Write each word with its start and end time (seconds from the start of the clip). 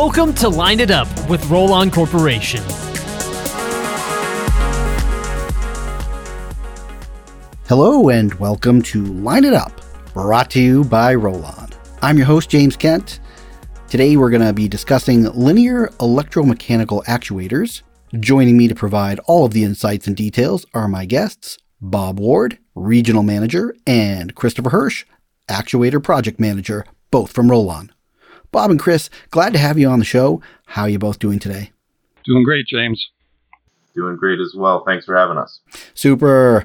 Welcome 0.00 0.32
to 0.34 0.48
Line 0.48 0.78
It 0.78 0.92
Up 0.92 1.08
with 1.28 1.44
Rollon 1.46 1.90
Corporation. 1.90 2.62
Hello 7.66 8.08
and 8.08 8.32
welcome 8.34 8.80
to 8.82 9.04
Line 9.04 9.44
It 9.44 9.54
Up, 9.54 9.72
brought 10.14 10.52
to 10.52 10.60
you 10.60 10.84
by 10.84 11.16
Rollon. 11.16 11.72
I'm 12.00 12.16
your 12.16 12.26
host, 12.28 12.48
James 12.48 12.76
Kent. 12.76 13.18
Today 13.88 14.16
we're 14.16 14.30
going 14.30 14.46
to 14.46 14.52
be 14.52 14.68
discussing 14.68 15.24
linear 15.32 15.88
electromechanical 15.98 17.04
actuators. 17.06 17.82
Joining 18.20 18.56
me 18.56 18.68
to 18.68 18.76
provide 18.76 19.18
all 19.26 19.44
of 19.46 19.52
the 19.52 19.64
insights 19.64 20.06
and 20.06 20.16
details 20.16 20.64
are 20.74 20.86
my 20.86 21.06
guests, 21.06 21.58
Bob 21.80 22.20
Ward, 22.20 22.56
Regional 22.76 23.24
Manager, 23.24 23.74
and 23.84 24.36
Christopher 24.36 24.70
Hirsch, 24.70 25.06
Actuator 25.48 26.00
Project 26.00 26.38
Manager, 26.38 26.86
both 27.10 27.32
from 27.32 27.50
Rollon. 27.50 27.90
Bob 28.50 28.70
and 28.70 28.80
Chris, 28.80 29.10
glad 29.30 29.52
to 29.52 29.58
have 29.58 29.78
you 29.78 29.88
on 29.88 29.98
the 29.98 30.04
show. 30.04 30.40
How 30.66 30.82
are 30.82 30.88
you 30.88 30.98
both 30.98 31.18
doing 31.18 31.38
today? 31.38 31.70
Doing 32.24 32.44
great, 32.44 32.66
James. 32.66 33.10
Doing 33.94 34.16
great 34.16 34.38
as 34.40 34.54
well. 34.56 34.84
Thanks 34.84 35.04
for 35.04 35.16
having 35.16 35.38
us. 35.38 35.60
Super. 35.94 36.64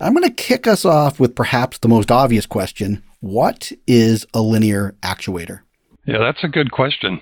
I'm 0.00 0.12
going 0.12 0.28
to 0.28 0.34
kick 0.34 0.66
us 0.66 0.84
off 0.84 1.18
with 1.18 1.34
perhaps 1.34 1.78
the 1.78 1.88
most 1.88 2.10
obvious 2.10 2.46
question 2.46 3.02
What 3.20 3.72
is 3.86 4.26
a 4.34 4.42
linear 4.42 4.94
actuator? 5.02 5.60
Yeah, 6.04 6.18
that's 6.18 6.44
a 6.44 6.48
good 6.48 6.70
question. 6.70 7.20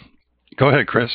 Go 0.57 0.69
ahead, 0.69 0.87
Chris. 0.87 1.11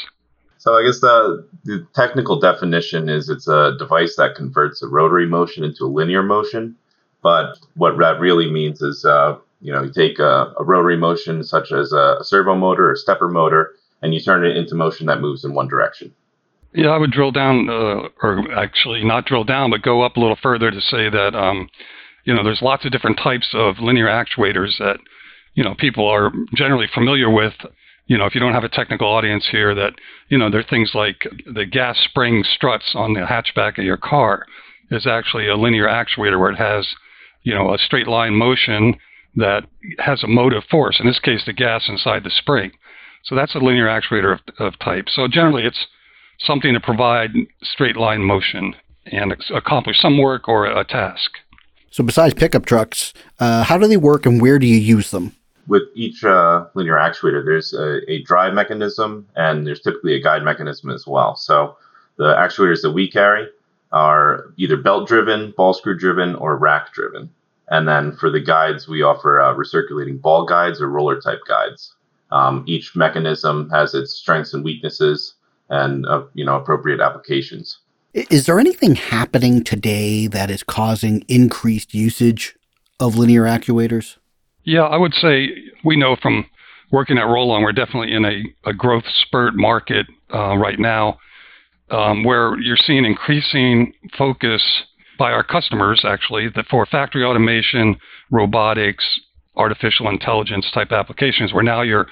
So, 0.58 0.76
I 0.76 0.84
guess 0.84 1.00
the, 1.00 1.48
the 1.64 1.88
technical 1.95 2.40
definition 2.40 3.08
is 3.08 3.30
it's 3.30 3.48
a 3.48 3.76
device 3.78 4.16
that 4.17 4.36
converts 4.36 4.81
a 4.81 4.88
rotary 4.88 5.28
motion 5.28 5.64
into 5.64 5.86
a 5.86 5.88
linear 5.88 6.23
motion. 6.23 6.76
But 7.22 7.59
what 7.76 7.98
that 8.00 8.20
really 8.20 8.52
means 8.52 8.81
is, 8.81 9.06
uh, 9.06 9.38
you 9.62 9.73
know, 9.73 9.84
you 9.84 9.91
take 9.91 10.20
a, 10.20 10.54
a, 10.58 10.63
rotary 10.63 10.98
motion 10.98 11.44
such 11.44 11.72
as 11.72 11.91
a 11.91 12.17
servo 12.22 12.55
motor 12.55 12.91
or 12.91 12.95
stepper 12.95 13.27
motor, 13.27 13.76
and 14.02 14.13
you 14.13 14.22
turn 14.22 14.45
it 14.45 14.55
into 14.55 14.76
motion 14.76 15.05
that 15.08 15.20
moves 15.20 15.44
in 15.44 15.54
one 15.54 15.67
direction. 15.67 16.14
Yeah, 16.73 16.89
I 16.89 16.97
would 16.97 17.11
drill 17.11 17.31
down, 17.31 17.69
uh, 17.69 18.09
or 18.22 18.52
actually 18.53 19.03
not 19.03 19.25
drill 19.25 19.44
down, 19.44 19.72
but 19.72 19.81
go 19.81 20.02
up 20.03 20.17
a 20.17 20.19
little 20.19 20.38
further 20.42 20.72
to 20.72 20.81
say 20.81 21.09
that, 21.09 21.36
um, 21.36 21.69
you 22.25 22.34
know, 22.34 22.44
there's 22.44 22.61
lots 22.61 22.86
of 22.86 22.92
different 22.92 23.17
types 23.17 23.50
of 23.53 23.80
linear 23.80 24.06
actuators 24.06 24.78
that, 24.78 25.00
you 25.56 25.64
know, 25.64 25.75
people 25.75 26.08
are 26.08 26.31
generally 26.56 26.88
familiar 26.94 27.30
with. 27.30 27.53
You 28.06 28.17
know, 28.17 28.25
if 28.25 28.36
you 28.36 28.41
don't 28.41 28.53
have 28.53 28.64
a 28.64 28.69
technical 28.69 29.08
audience 29.08 29.47
here, 29.52 29.75
that, 29.75 29.94
you 30.30 30.38
know, 30.38 30.50
there 30.50 30.59
are 30.59 30.69
things 30.69 30.91
like 30.94 31.28
the 31.52 31.66
gas 31.66 31.97
spring 31.97 32.44
struts 32.44 32.91
on 32.95 33.14
the 33.14 33.22
hatchback 33.22 33.78
of 33.78 33.84
your 33.84 33.97
car 33.97 34.45
is 34.91 35.06
actually 35.06 35.47
a 35.47 35.56
linear 35.56 35.88
actuator 35.88 36.39
where 36.39 36.52
it 36.52 36.58
has, 36.58 36.88
you 37.44 37.53
know, 37.53 37.73
a 37.73 37.78
straight 37.78 38.08
line 38.08 38.36
motion 38.36 38.95
that 39.40 39.66
has 40.00 40.23
a 40.23 40.28
motive 40.28 40.64
force, 40.70 41.00
in 41.00 41.08
this 41.08 41.20
case, 41.20 41.44
the 41.45 41.54
gas 41.54 41.88
inside 41.88 42.23
the 42.23 42.30
spring. 42.30 42.72
So 43.23 43.36
that's 43.36 43.56
a 43.56 43.59
linear 43.59 43.88
actuator 43.88 44.34
of, 44.34 44.40
of 44.59 44.80
type. 44.80 45.06
So 45.09 45.28
generally, 45.28 45.66
it's 45.66 45.88
something 46.40 46.73
to 46.73 46.80
provide 46.80 47.31
straight 47.62 47.98
line 47.98 48.23
motion 48.23 48.76
and 49.06 49.36
accomplish 49.54 50.00
some 50.00 50.18
work 50.18 50.48
or 50.48 50.66
a 50.66 50.84
task. 50.84 51.31
So, 51.92 52.04
besides 52.04 52.36
pickup 52.36 52.66
trucks, 52.66 53.14
uh, 53.40 53.64
how 53.64 53.78
do 53.78 53.88
they 53.88 53.98
work 53.98 54.26
and 54.26 54.42
where 54.42 54.59
do 54.59 54.68
you 54.68 54.78
use 54.78 55.12
them? 55.12 55.36
With 55.68 55.84
each 55.96 56.24
uh, 56.24 56.66
linear 56.76 56.96
actuator, 56.96 57.44
there's 57.44 57.74
a, 57.74 58.00
a, 58.12 58.24
drive 58.24 58.53
mechanism 58.53 59.28
and 59.36 59.66
there's 59.66 59.81
typically 59.81 60.16
a 60.16 60.22
guide 60.22 60.44
mechanism 60.44 60.90
as 60.92 61.06
well. 61.08 61.36
So, 61.36 61.78
the 62.18 62.36
actuators 62.36 62.81
that 62.84 62.92
we 62.92 63.09
carry 63.09 63.48
are 63.92 64.53
either 64.58 64.78
belt 64.78 65.08
driven, 65.08 65.52
ball 65.58 65.74
screw 65.74 65.98
driven, 65.98 66.36
or 66.36 66.58
rack 66.58 66.94
driven. 66.94 67.30
And 67.70 67.88
then 67.88 68.16
for 68.16 68.30
the 68.30 68.39
guides, 68.39 68.88
we 68.88 69.03
offer 69.03 69.39
uh, 69.39 69.53
recirculating 69.53 70.22
ball 70.22 70.45
guides 70.45 70.81
or 70.81 70.89
roller 70.89 71.20
type 71.22 71.42
guides. 71.48 71.94
Um, 72.31 72.64
each 72.67 72.95
mechanism 72.95 73.70
has 73.70 73.94
its 73.94 74.14
strengths 74.14 74.53
and 74.53 74.64
weaknesses 74.64 75.36
and 75.70 76.06
uh, 76.08 76.23
you 76.34 76.45
know 76.45 76.56
appropriate 76.56 77.00
applications. 77.00 77.80
Is 78.14 78.47
there 78.47 78.59
anything 78.59 78.95
happening 78.95 79.64
today 79.64 80.28
that 80.28 80.50
is 80.50 80.63
causing 80.63 81.24
increased 81.28 81.94
usage 81.94 82.56
of 83.00 83.16
linear 83.16 83.44
actuators? 83.44 84.18
Yeah, 84.63 84.84
I 84.84 84.97
would 84.97 85.13
say 85.13 85.50
we 85.84 85.96
know 85.96 86.16
from 86.22 86.46
working 86.91 87.18
at 87.18 87.28
Rollon, 87.28 87.62
we're 87.62 87.72
definitely 87.72 88.13
in 88.13 88.25
a, 88.25 88.44
a 88.66 88.74
growth 88.74 89.03
spurt 89.22 89.56
market 89.56 90.07
uh, 90.34 90.57
right 90.57 90.80
now 90.80 91.19
um, 91.91 92.24
where 92.24 92.59
you're 92.59 92.78
seeing 92.78 93.06
increasing 93.06 93.94
focus 94.18 94.62
by 95.19 95.31
our 95.31 95.44
customers, 95.44 96.03
actually, 96.07 96.47
that 96.56 96.66
for 96.68 96.85
factory 96.85 97.24
automation, 97.24 97.97
robotics, 98.31 99.06
artificial 99.56 100.09
intelligence 100.09 100.66
type 100.74 100.91
applications, 100.91 101.53
where 101.53 101.63
now 101.63 101.81
you're 101.81 102.07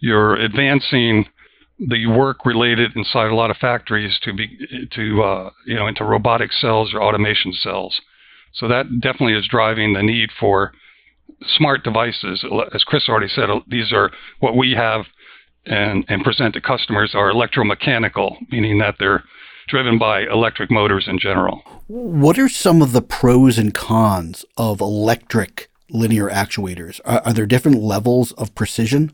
you're 0.00 0.36
advancing 0.36 1.26
the 1.78 2.06
work 2.06 2.46
related 2.46 2.92
inside 2.94 3.30
a 3.30 3.34
lot 3.34 3.50
of 3.50 3.56
factories 3.56 4.18
to 4.22 4.32
be 4.32 4.48
to 4.92 5.22
uh, 5.22 5.50
you 5.66 5.74
know 5.74 5.86
into 5.88 6.04
robotic 6.04 6.52
cells 6.52 6.94
or 6.94 7.02
automation 7.02 7.52
cells. 7.52 8.00
So 8.52 8.68
that 8.68 9.00
definitely 9.00 9.34
is 9.34 9.48
driving 9.48 9.92
the 9.92 10.02
need 10.02 10.30
for 10.38 10.72
smart 11.56 11.82
devices. 11.82 12.44
As 12.72 12.84
Chris 12.84 13.08
already 13.08 13.28
said, 13.28 13.48
these 13.66 13.92
are 13.92 14.10
what 14.38 14.56
we 14.56 14.72
have 14.72 15.06
and, 15.66 16.04
and 16.08 16.22
present 16.22 16.54
to 16.54 16.60
customers 16.60 17.14
are 17.14 17.32
electromechanical, 17.32 18.36
meaning 18.50 18.78
that 18.78 18.96
they're 18.98 19.24
driven 19.68 19.98
by 19.98 20.22
electric 20.22 20.70
motors 20.70 21.06
in 21.08 21.18
general. 21.18 21.62
What 21.86 22.38
are 22.38 22.48
some 22.48 22.82
of 22.82 22.92
the 22.92 23.02
pros 23.02 23.58
and 23.58 23.72
cons 23.74 24.44
of 24.56 24.80
electric 24.80 25.70
linear 25.90 26.28
actuators? 26.28 27.00
Are, 27.04 27.22
are 27.24 27.32
there 27.32 27.46
different 27.46 27.82
levels 27.82 28.32
of 28.32 28.54
precision? 28.54 29.12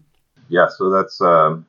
Yeah, 0.49 0.67
so 0.69 0.91
that's 0.91 1.21
um, 1.21 1.67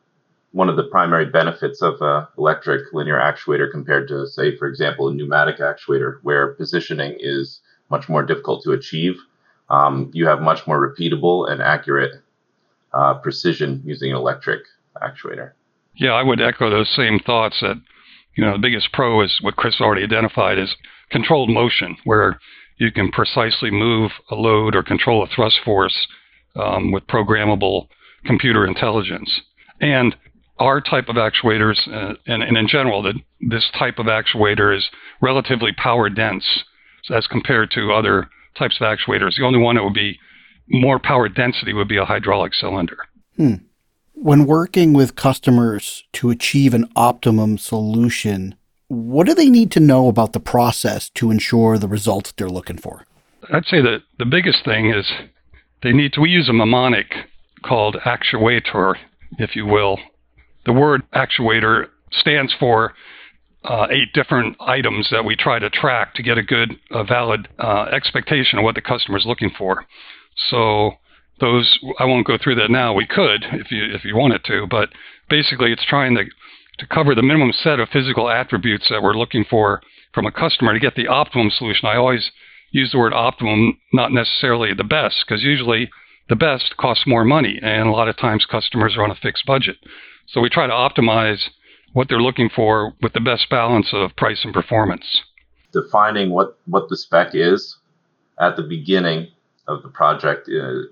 one 0.51 0.69
of 0.69 0.75
the 0.75 0.83
primary 0.83 1.25
benefits 1.25 1.81
of 1.81 2.01
an 2.01 2.27
electric 2.37 2.93
linear 2.93 3.19
actuator 3.19 3.69
compared 3.71 4.07
to, 4.09 4.27
say, 4.27 4.55
for 4.57 4.67
example, 4.67 5.07
a 5.07 5.13
pneumatic 5.13 5.57
actuator, 5.59 6.19
where 6.23 6.53
positioning 6.53 7.15
is 7.19 7.61
much 7.89 8.09
more 8.09 8.23
difficult 8.23 8.63
to 8.63 8.71
achieve. 8.71 9.15
Um, 9.69 10.11
you 10.13 10.27
have 10.27 10.41
much 10.41 10.67
more 10.67 10.79
repeatable 10.79 11.49
and 11.49 11.61
accurate 11.61 12.21
uh, 12.93 13.13
precision 13.15 13.81
using 13.85 14.11
an 14.11 14.17
electric 14.17 14.61
actuator. 15.01 15.51
Yeah, 15.95 16.11
I 16.11 16.23
would 16.23 16.41
echo 16.41 16.69
those 16.69 16.93
same 16.95 17.19
thoughts 17.19 17.59
that, 17.61 17.81
you 18.35 18.45
know, 18.45 18.53
the 18.53 18.59
biggest 18.59 18.91
pro 18.93 19.21
is 19.21 19.37
what 19.41 19.55
Chris 19.55 19.81
already 19.81 20.03
identified 20.03 20.57
is 20.57 20.73
controlled 21.11 21.49
motion, 21.49 21.97
where 22.05 22.39
you 22.77 22.91
can 22.91 23.11
precisely 23.11 23.69
move 23.69 24.11
a 24.29 24.35
load 24.35 24.75
or 24.75 24.83
control 24.83 25.23
a 25.23 25.27
thrust 25.27 25.59
force 25.63 26.07
um, 26.55 26.91
with 26.91 27.05
programmable 27.07 27.87
computer 28.25 28.65
intelligence. 28.65 29.41
And 29.79 30.15
our 30.59 30.79
type 30.79 31.09
of 31.09 31.15
actuators, 31.15 31.79
uh, 31.87 32.15
and, 32.27 32.43
and, 32.43 32.55
in 32.55 32.67
general, 32.67 33.01
that 33.03 33.15
this 33.39 33.69
type 33.77 33.97
of 33.97 34.05
actuator 34.05 34.75
is 34.75 34.87
relatively 35.21 35.71
power 35.73 36.09
dense 36.09 36.45
as 37.09 37.25
compared 37.27 37.71
to 37.71 37.91
other 37.91 38.29
types 38.57 38.77
of 38.79 38.85
actuators. 38.85 39.37
The 39.37 39.45
only 39.45 39.59
one 39.59 39.75
that 39.75 39.83
would 39.83 39.93
be 39.93 40.19
more 40.69 40.99
power 40.99 41.27
density 41.29 41.73
would 41.73 41.87
be 41.87 41.97
a 41.97 42.05
hydraulic 42.05 42.53
cylinder. 42.53 42.97
Hmm. 43.37 43.55
When 44.23 44.45
working 44.45 44.93
with 44.93 45.15
customers 45.15 46.03
to 46.13 46.29
achieve 46.29 46.75
an 46.75 46.87
optimum 46.95 47.57
solution, 47.57 48.53
what 48.87 49.25
do 49.25 49.33
they 49.33 49.49
need 49.49 49.71
to 49.71 49.79
know 49.79 50.07
about 50.09 50.33
the 50.33 50.39
process 50.39 51.09
to 51.15 51.31
ensure 51.31 51.79
the 51.79 51.87
results 51.87 52.31
they're 52.37 52.47
looking 52.47 52.77
for? 52.77 53.07
I'd 53.51 53.65
say 53.65 53.81
that 53.81 54.03
the 54.19 54.25
biggest 54.25 54.63
thing 54.63 54.91
is 54.91 55.11
they 55.81 55.91
need 55.91 56.13
to, 56.13 56.21
we 56.21 56.29
use 56.29 56.49
a 56.49 56.53
mnemonic 56.53 57.07
called 57.65 57.97
actuator, 58.05 58.93
if 59.39 59.55
you 59.55 59.65
will, 59.65 59.97
the 60.67 60.73
word 60.73 61.01
actuator 61.15 61.87
stands 62.11 62.53
for 62.59 62.93
uh, 63.63 63.87
eight 63.89 64.13
different 64.13 64.55
items 64.59 65.09
that 65.09 65.25
we 65.25 65.35
try 65.35 65.57
to 65.57 65.71
track 65.71 66.13
to 66.13 66.21
get 66.21 66.37
a 66.37 66.43
good, 66.43 66.75
uh, 66.91 67.03
valid 67.03 67.47
uh, 67.57 67.85
expectation 67.91 68.59
of 68.59 68.63
what 68.65 68.75
the 68.75 68.81
customer 68.81 69.17
is 69.17 69.25
looking 69.25 69.49
for. 69.57 69.83
So 70.51 70.91
those, 71.41 71.77
I 71.99 72.05
won't 72.05 72.25
go 72.25 72.37
through 72.41 72.55
that 72.55 72.71
now. 72.71 72.93
We 72.93 73.05
could 73.05 73.43
if 73.51 73.71
you 73.71 73.83
if 73.93 74.05
you 74.05 74.15
wanted 74.15 74.45
to, 74.45 74.67
but 74.69 74.89
basically 75.29 75.73
it's 75.73 75.85
trying 75.85 76.15
to 76.15 76.23
to 76.77 76.87
cover 76.87 77.13
the 77.13 77.21
minimum 77.21 77.51
set 77.51 77.79
of 77.79 77.89
physical 77.89 78.29
attributes 78.29 78.87
that 78.89 79.03
we're 79.03 79.13
looking 79.13 79.43
for 79.43 79.81
from 80.13 80.25
a 80.25 80.31
customer 80.31 80.73
to 80.73 80.79
get 80.79 80.95
the 80.95 81.07
optimum 81.07 81.51
solution. 81.51 81.87
I 81.87 81.97
always 81.97 82.31
use 82.71 82.91
the 82.91 82.97
word 82.97 83.13
optimum, 83.13 83.77
not 83.93 84.11
necessarily 84.11 84.73
the 84.73 84.83
best, 84.83 85.25
because 85.27 85.43
usually 85.43 85.89
the 86.29 86.35
best 86.35 86.75
costs 86.77 87.05
more 87.05 87.25
money, 87.25 87.59
and 87.61 87.87
a 87.87 87.91
lot 87.91 88.07
of 88.07 88.17
times 88.17 88.45
customers 88.45 88.95
are 88.95 89.03
on 89.03 89.11
a 89.11 89.15
fixed 89.15 89.45
budget. 89.45 89.75
So 90.27 90.39
we 90.39 90.49
try 90.49 90.67
to 90.67 90.73
optimize 90.73 91.49
what 91.93 92.07
they're 92.07 92.21
looking 92.21 92.49
for 92.49 92.93
with 93.01 93.13
the 93.13 93.19
best 93.19 93.49
balance 93.49 93.89
of 93.91 94.15
price 94.15 94.45
and 94.45 94.53
performance. 94.53 95.05
Defining 95.73 96.29
what, 96.29 96.57
what 96.65 96.87
the 96.89 96.97
spec 96.97 97.31
is 97.33 97.77
at 98.39 98.55
the 98.55 98.63
beginning 98.63 99.27
of 99.67 99.83
the 99.83 99.89
project 99.89 100.49
uh, 100.49 100.87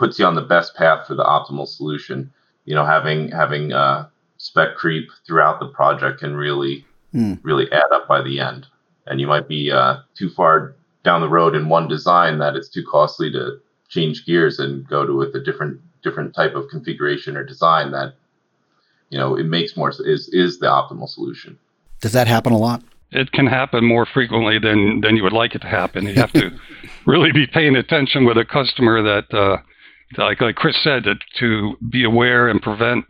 puts 0.00 0.18
you 0.18 0.24
on 0.24 0.34
the 0.34 0.40
best 0.40 0.74
path 0.74 1.06
for 1.06 1.14
the 1.14 1.22
optimal 1.22 1.68
solution. 1.68 2.32
You 2.64 2.74
know, 2.74 2.86
having 2.86 3.30
having 3.30 3.72
uh, 3.72 4.08
spec 4.38 4.74
creep 4.74 5.08
throughout 5.26 5.60
the 5.60 5.66
project 5.66 6.20
can 6.20 6.34
really 6.34 6.84
mm. 7.14 7.38
really 7.42 7.70
add 7.70 7.92
up 7.92 8.08
by 8.08 8.22
the 8.22 8.40
end, 8.40 8.66
and 9.06 9.20
you 9.20 9.26
might 9.26 9.46
be 9.46 9.70
uh, 9.70 9.98
too 10.16 10.30
far 10.30 10.74
down 11.04 11.20
the 11.20 11.28
road 11.28 11.54
in 11.54 11.68
one 11.68 11.86
design 11.86 12.38
that 12.38 12.56
it's 12.56 12.68
too 12.68 12.84
costly 12.90 13.30
to 13.32 13.58
change 13.88 14.24
gears 14.26 14.58
and 14.58 14.88
go 14.88 15.06
to 15.06 15.14
with 15.14 15.34
a 15.34 15.40
different 15.40 15.80
different 16.02 16.34
type 16.34 16.54
of 16.54 16.68
configuration 16.68 17.36
or 17.36 17.44
design 17.44 17.90
that 17.90 18.14
you 19.10 19.18
know 19.18 19.36
it 19.36 19.44
makes 19.44 19.76
more 19.76 19.90
is 19.90 20.28
is 20.32 20.58
the 20.58 20.66
optimal 20.66 21.08
solution. 21.08 21.58
Does 22.00 22.12
that 22.12 22.26
happen 22.26 22.52
a 22.52 22.58
lot? 22.58 22.82
It 23.12 23.32
can 23.32 23.46
happen 23.46 23.84
more 23.84 24.06
frequently 24.06 24.58
than 24.58 25.02
than 25.02 25.16
you 25.16 25.22
would 25.24 25.32
like 25.32 25.54
it 25.54 25.60
to 25.60 25.68
happen. 25.68 26.06
You 26.06 26.14
have 26.14 26.32
to 26.32 26.50
really 27.06 27.32
be 27.32 27.46
paying 27.46 27.76
attention 27.76 28.24
with 28.24 28.38
a 28.38 28.44
customer 28.44 29.02
that, 29.02 29.34
uh, 29.34 29.58
like 30.18 30.40
like 30.40 30.56
Chris 30.56 30.76
said, 30.82 31.04
to, 31.04 31.14
to 31.38 31.76
be 31.90 32.04
aware 32.04 32.48
and 32.48 32.60
prevent 32.60 33.04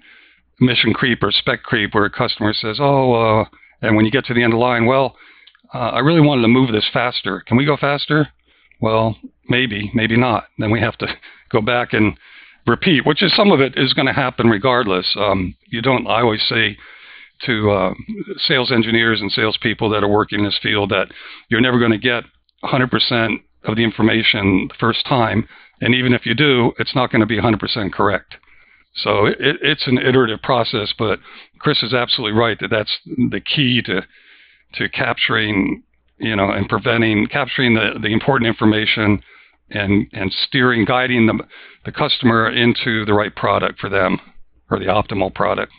mission 0.61 0.93
creep 0.93 1.23
or 1.23 1.31
spec 1.31 1.62
creep, 1.62 1.94
where 1.94 2.05
a 2.05 2.11
customer 2.11 2.52
says, 2.52 2.79
"Oh," 2.81 3.12
uh, 3.14 3.44
and 3.82 3.97
when 3.97 4.05
you 4.05 4.11
get 4.11 4.25
to 4.26 4.35
the 4.35 4.43
end 4.43 4.52
of 4.52 4.58
the 4.58 4.64
line, 4.64 4.87
well, 4.87 5.17
uh, 5.75 5.79
I 5.79 6.00
really 6.00 6.20
wanted 6.20 6.43
to 6.43 6.49
move 6.49 6.73
this 6.73 6.88
faster. 6.93 7.43
Can 7.47 7.56
we 7.56 7.64
go 7.64 7.76
faster? 7.76 8.29
Well, 8.81 9.17
maybe, 9.49 9.91
maybe 9.94 10.17
not. 10.17 10.44
Then 10.58 10.70
we 10.70 10.81
have 10.81 10.97
to 10.99 11.06
go 11.50 11.61
back 11.61 11.93
and 11.93 12.17
repeat, 12.67 13.06
which 13.06 13.23
is 13.23 13.35
some 13.35 13.53
of 13.53 13.61
it 13.61 13.75
is 13.76 13.93
going 13.93 14.06
to 14.06 14.12
happen 14.12 14.49
regardless. 14.49 15.14
Um, 15.19 15.55
you 15.69 15.82
don't. 15.82 16.06
I 16.06 16.20
always 16.20 16.43
say 16.49 16.76
to 17.46 17.70
uh, 17.70 17.94
sales 18.37 18.70
engineers 18.70 19.20
and 19.20 19.32
salespeople 19.32 19.91
that 19.91 20.03
are 20.05 20.08
working 20.08 20.41
in 20.41 20.44
this 20.44 20.58
field 20.62 20.91
that 20.91 21.06
you're 21.49 21.61
never 21.61 21.79
going 21.79 21.91
to 21.91 21.99
get 21.99 22.25
100% 22.64 23.37
of 23.64 23.76
the 23.76 23.84
information 23.84 24.68
the 24.68 24.74
first 24.78 25.06
time, 25.06 25.48
and 25.80 25.94
even 25.94 26.12
if 26.12 26.26
you 26.26 26.34
do, 26.34 26.72
it's 26.78 26.94
not 26.94 27.10
going 27.10 27.20
to 27.20 27.26
be 27.26 27.40
100% 27.40 27.92
correct. 27.92 28.36
So 28.94 29.26
it, 29.26 29.36
it's 29.38 29.86
an 29.86 29.98
iterative 29.98 30.42
process, 30.42 30.92
but 30.98 31.20
Chris 31.58 31.82
is 31.82 31.94
absolutely 31.94 32.38
right 32.38 32.58
that 32.60 32.70
that's 32.70 32.98
the 33.06 33.40
key 33.40 33.82
to 33.82 34.02
to 34.74 34.88
capturing, 34.88 35.82
you 36.18 36.36
know, 36.36 36.50
and 36.50 36.68
preventing 36.68 37.26
capturing 37.26 37.74
the, 37.74 37.98
the 38.00 38.12
important 38.12 38.48
information 38.48 39.22
and 39.70 40.06
and 40.12 40.32
steering, 40.32 40.84
guiding 40.84 41.26
the 41.26 41.38
the 41.84 41.92
customer 41.92 42.50
into 42.50 43.04
the 43.04 43.14
right 43.14 43.34
product 43.34 43.78
for 43.80 43.88
them 43.88 44.20
or 44.70 44.78
the 44.78 44.86
optimal 44.86 45.32
product. 45.34 45.72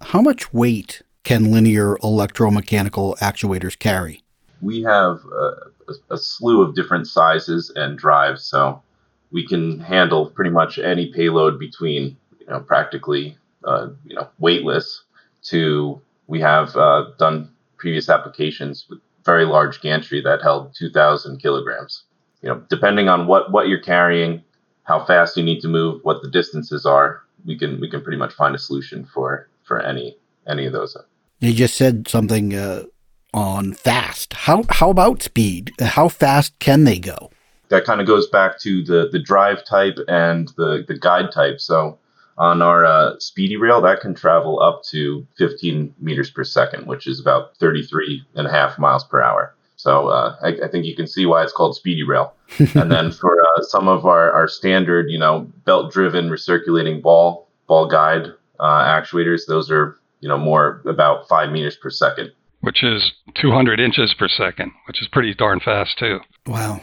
How 0.00 0.22
much 0.22 0.52
weight 0.52 1.02
can 1.24 1.52
linear 1.52 1.96
electromechanical 2.02 3.18
actuators 3.18 3.78
carry? 3.78 4.22
We 4.62 4.82
have 4.82 5.20
a, 5.32 5.92
a 6.10 6.18
slew 6.18 6.62
of 6.62 6.74
different 6.74 7.06
sizes 7.06 7.72
and 7.76 7.98
drives, 7.98 8.44
so 8.44 8.82
we 9.30 9.46
can 9.46 9.80
handle 9.80 10.30
pretty 10.30 10.50
much 10.50 10.78
any 10.78 11.12
payload 11.12 11.58
between 11.58 12.16
you 12.38 12.46
know 12.46 12.60
practically 12.60 13.36
uh, 13.64 13.88
you 14.04 14.14
know 14.14 14.28
weightless 14.38 15.04
to 15.42 16.00
we 16.26 16.40
have 16.40 16.76
uh, 16.76 17.06
done 17.18 17.50
previous 17.76 18.08
applications 18.08 18.86
with 18.88 19.00
very 19.24 19.44
large 19.44 19.80
gantry 19.80 20.20
that 20.22 20.42
held 20.42 20.74
2,000 20.74 21.38
kilograms. 21.40 22.04
You 22.42 22.50
know, 22.50 22.62
depending 22.70 23.08
on 23.08 23.26
what 23.26 23.52
what 23.52 23.68
you're 23.68 23.80
carrying, 23.80 24.42
how 24.84 25.04
fast 25.04 25.36
you 25.36 25.42
need 25.42 25.60
to 25.60 25.68
move, 25.68 26.00
what 26.04 26.22
the 26.22 26.30
distances 26.30 26.86
are, 26.86 27.22
we 27.44 27.58
can 27.58 27.80
we 27.80 27.90
can 27.90 28.00
pretty 28.02 28.16
much 28.16 28.32
find 28.32 28.54
a 28.54 28.58
solution 28.58 29.04
for 29.04 29.48
for 29.62 29.80
any 29.80 30.16
any 30.46 30.64
of 30.64 30.72
those. 30.72 30.96
You 31.40 31.52
just 31.52 31.76
said 31.76 32.08
something 32.08 32.54
uh, 32.54 32.84
on 33.32 33.72
fast. 33.72 34.32
How 34.32 34.64
how 34.68 34.90
about 34.90 35.22
speed? 35.22 35.72
How 35.80 36.08
fast 36.08 36.58
can 36.58 36.84
they 36.84 36.98
go? 36.98 37.30
That 37.68 37.84
kind 37.84 38.00
of 38.00 38.06
goes 38.06 38.28
back 38.28 38.58
to 38.60 38.82
the 38.84 39.08
the 39.10 39.18
drive 39.18 39.64
type 39.64 39.98
and 40.08 40.48
the 40.56 40.84
the 40.86 40.98
guide 40.98 41.32
type. 41.32 41.60
So 41.60 41.98
on 42.38 42.62
our 42.62 42.86
uh, 42.86 43.18
speedy 43.18 43.56
rail, 43.56 43.82
that 43.82 44.00
can 44.00 44.14
travel 44.14 44.62
up 44.62 44.82
to 44.84 45.26
15 45.36 45.94
meters 46.00 46.30
per 46.30 46.42
second, 46.42 46.86
which 46.86 47.06
is 47.06 47.20
about 47.20 47.56
33 47.58 48.24
and 48.34 48.46
a 48.46 48.50
half 48.50 48.78
miles 48.78 49.04
per 49.04 49.20
hour. 49.20 49.54
So 49.76 50.08
uh, 50.08 50.36
I, 50.42 50.48
I, 50.64 50.68
think 50.68 50.84
you 50.84 50.94
can 50.94 51.06
see 51.06 51.24
why 51.24 51.42
it's 51.42 51.52
called 51.52 51.74
speedy 51.74 52.02
rail. 52.02 52.34
and 52.74 52.90
then 52.90 53.12
for 53.12 53.42
uh, 53.42 53.62
some 53.62 53.88
of 53.88 54.04
our, 54.04 54.30
our 54.32 54.48
standard, 54.48 55.10
you 55.10 55.18
know, 55.18 55.50
belt 55.64 55.92
driven 55.92 56.28
recirculating 56.28 57.00
ball 57.02 57.46
ball 57.66 57.86
guide 57.86 58.26
uh, 58.58 58.84
actuators, 58.84 59.42
those 59.46 59.70
are 59.70 59.98
you 60.20 60.28
know 60.28 60.38
more 60.38 60.82
about 60.86 61.28
five 61.28 61.50
meters 61.50 61.76
per 61.76 61.88
second, 61.88 62.30
which 62.60 62.82
is 62.82 63.12
200 63.34 63.80
inches 63.80 64.14
per 64.18 64.28
second, 64.28 64.72
which 64.86 65.00
is 65.00 65.08
pretty 65.08 65.34
darn 65.34 65.60
fast 65.60 65.98
too. 65.98 66.18
Wow. 66.46 66.80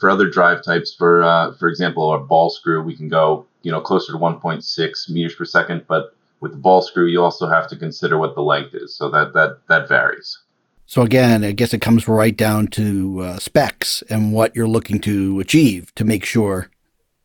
For 0.00 0.08
other 0.08 0.30
drive 0.30 0.64
types, 0.64 0.94
for 0.96 1.22
uh, 1.22 1.54
for 1.56 1.68
example, 1.68 2.12
a 2.14 2.18
ball 2.18 2.50
screw, 2.50 2.82
we 2.82 2.96
can 2.96 3.08
go 3.08 3.46
you 3.62 3.72
know 3.72 3.80
closer 3.80 4.12
to 4.12 4.18
1.6 4.18 5.10
meters 5.10 5.34
per 5.34 5.44
second, 5.44 5.84
but 5.88 6.14
with 6.40 6.52
the 6.52 6.58
ball 6.58 6.82
screw, 6.82 7.06
you 7.06 7.22
also 7.22 7.48
have 7.48 7.68
to 7.68 7.76
consider 7.76 8.16
what 8.16 8.34
the 8.34 8.42
length 8.42 8.74
is, 8.74 8.96
so 8.96 9.10
that 9.10 9.32
that 9.34 9.58
that 9.68 9.88
varies. 9.88 10.38
So 10.86 11.02
again, 11.02 11.44
I 11.44 11.52
guess 11.52 11.74
it 11.74 11.82
comes 11.82 12.08
right 12.08 12.34
down 12.34 12.68
to 12.68 13.20
uh, 13.20 13.38
specs 13.38 14.02
and 14.08 14.32
what 14.32 14.56
you're 14.56 14.68
looking 14.68 15.00
to 15.00 15.38
achieve 15.38 15.94
to 15.96 16.04
make 16.04 16.24
sure 16.24 16.70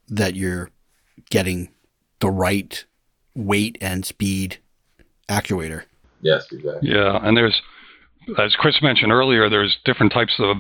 that 0.09 0.35
you're 0.35 0.69
getting 1.29 1.69
the 2.19 2.29
right 2.29 2.83
weight 3.35 3.77
and 3.79 4.05
speed 4.05 4.57
actuator. 5.29 5.83
Yes, 6.21 6.51
exactly. 6.51 6.89
Yeah, 6.89 7.19
and 7.23 7.37
there's, 7.37 7.61
as 8.37 8.55
Chris 8.55 8.81
mentioned 8.81 9.11
earlier, 9.11 9.49
there's 9.49 9.77
different 9.85 10.11
types 10.11 10.35
of 10.39 10.57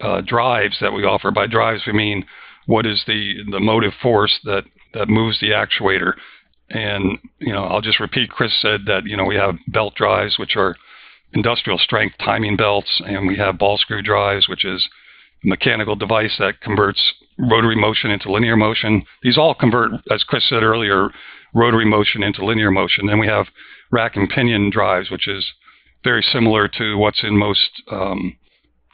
uh, 0.00 0.20
drives 0.20 0.76
that 0.80 0.92
we 0.92 1.04
offer. 1.04 1.30
By 1.30 1.46
drives, 1.46 1.82
we 1.86 1.92
mean 1.92 2.24
what 2.66 2.86
is 2.86 3.02
the 3.06 3.34
the 3.50 3.60
motive 3.60 3.92
force 4.02 4.38
that 4.44 4.64
that 4.94 5.08
moves 5.08 5.40
the 5.40 5.50
actuator. 5.50 6.14
And 6.68 7.18
you 7.38 7.52
know, 7.52 7.64
I'll 7.64 7.80
just 7.80 8.00
repeat. 8.00 8.30
Chris 8.30 8.52
said 8.60 8.82
that 8.86 9.04
you 9.04 9.16
know 9.16 9.24
we 9.24 9.36
have 9.36 9.56
belt 9.68 9.94
drives, 9.94 10.38
which 10.38 10.56
are 10.56 10.76
industrial 11.32 11.78
strength 11.78 12.16
timing 12.18 12.56
belts, 12.56 13.00
and 13.06 13.26
we 13.26 13.36
have 13.36 13.58
ball 13.58 13.78
screw 13.78 14.02
drives, 14.02 14.48
which 14.48 14.64
is 14.64 14.88
a 15.44 15.48
mechanical 15.48 15.96
device 15.96 16.36
that 16.38 16.60
converts 16.60 17.12
rotary 17.38 17.76
motion 17.76 18.10
into 18.10 18.32
linear 18.32 18.56
motion. 18.56 19.04
These 19.22 19.38
all 19.38 19.54
convert, 19.54 19.92
as 20.10 20.24
Chris 20.24 20.48
said 20.48 20.62
earlier, 20.62 21.10
rotary 21.54 21.84
motion 21.84 22.22
into 22.22 22.44
linear 22.44 22.70
motion. 22.70 23.06
Then 23.06 23.18
we 23.18 23.26
have 23.26 23.46
rack 23.90 24.16
and 24.16 24.28
pinion 24.28 24.70
drives, 24.70 25.10
which 25.10 25.28
is 25.28 25.46
very 26.06 26.22
similar 26.22 26.68
to 26.68 26.96
what's 26.96 27.22
in 27.24 27.36
most 27.36 27.82
um, 27.90 28.36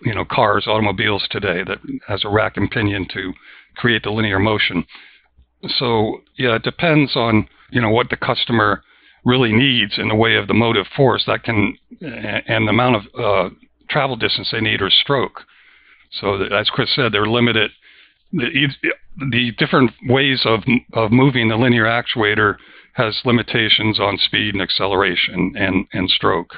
you 0.02 0.14
know 0.14 0.24
cars, 0.24 0.66
automobiles 0.66 1.26
today, 1.30 1.62
that 1.64 1.78
has 2.08 2.24
a 2.24 2.28
rack 2.28 2.56
and 2.56 2.70
pinion 2.70 3.06
to 3.12 3.32
create 3.76 4.02
the 4.02 4.10
linear 4.10 4.38
motion. 4.38 4.84
So 5.78 6.22
yeah, 6.38 6.56
it 6.56 6.62
depends 6.62 7.14
on 7.14 7.46
you 7.70 7.80
know 7.80 7.90
what 7.90 8.08
the 8.10 8.16
customer 8.16 8.82
really 9.24 9.52
needs 9.52 9.98
in 9.98 10.08
the 10.08 10.14
way 10.14 10.34
of 10.36 10.48
the 10.48 10.54
motive 10.54 10.86
force 10.96 11.24
that 11.26 11.44
can 11.44 11.76
and 12.00 12.66
the 12.66 12.70
amount 12.70 12.96
of 12.96 13.02
uh, 13.18 13.54
travel 13.88 14.16
distance 14.16 14.48
they 14.50 14.60
need 14.60 14.82
or 14.82 14.90
stroke. 14.90 15.42
So 16.20 16.42
as 16.42 16.68
Chris 16.70 16.94
said, 16.94 17.12
they're 17.12 17.26
limited. 17.26 17.70
The, 18.32 18.68
the 19.30 19.52
different 19.58 19.92
ways 20.08 20.42
of 20.46 20.60
of 20.94 21.12
moving 21.12 21.48
the 21.48 21.56
linear 21.56 21.84
actuator 21.84 22.56
has 22.94 23.20
limitations 23.24 24.00
on 24.00 24.18
speed 24.18 24.54
and 24.54 24.62
acceleration 24.62 25.54
and 25.56 25.86
and 25.92 26.08
stroke, 26.10 26.54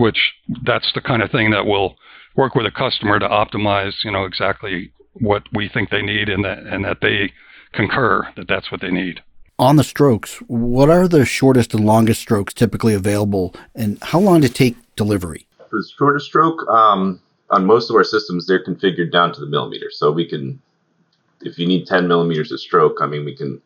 which 0.00 0.32
that's 0.64 0.90
the 0.94 1.00
kind 1.00 1.22
of 1.22 1.30
thing 1.30 1.50
that 1.50 1.66
will 1.66 1.96
work 2.36 2.54
with 2.54 2.66
a 2.66 2.70
customer 2.70 3.18
to 3.18 3.28
optimize, 3.28 3.92
you 4.02 4.10
know, 4.10 4.24
exactly 4.24 4.92
what 5.14 5.42
we 5.52 5.68
think 5.68 5.90
they 5.90 6.02
need 6.02 6.28
and 6.28 6.44
that 6.44 6.58
and 6.58 6.84
that 6.84 6.98
they 7.02 7.32
concur 7.72 8.26
that 8.36 8.48
that's 8.48 8.72
what 8.72 8.80
they 8.80 8.90
need 8.90 9.20
on 9.60 9.76
the 9.76 9.84
strokes, 9.84 10.38
what 10.46 10.88
are 10.88 11.06
the 11.06 11.26
shortest 11.26 11.74
and 11.74 11.84
longest 11.84 12.22
strokes 12.22 12.54
typically 12.54 12.94
available, 12.94 13.54
and 13.74 14.02
how 14.02 14.18
long 14.18 14.40
to 14.40 14.48
take 14.48 14.74
delivery? 14.96 15.46
For 15.68 15.76
the 15.76 15.88
shortest 15.98 16.26
stroke, 16.26 16.66
um, 16.68 17.20
on 17.50 17.66
most 17.66 17.90
of 17.90 17.96
our 17.96 18.02
systems, 18.02 18.46
they're 18.46 18.64
configured 18.64 19.12
down 19.12 19.34
to 19.34 19.40
the 19.40 19.46
millimeter, 19.46 19.90
so 19.90 20.10
we 20.10 20.26
can, 20.26 20.62
if 21.42 21.58
you 21.58 21.68
need 21.68 21.86
10 21.86 22.08
millimeters 22.08 22.50
of 22.50 22.58
stroke, 22.58 22.98
I 23.02 23.06
mean, 23.06 23.26
we 23.26 23.36
can 23.36 23.60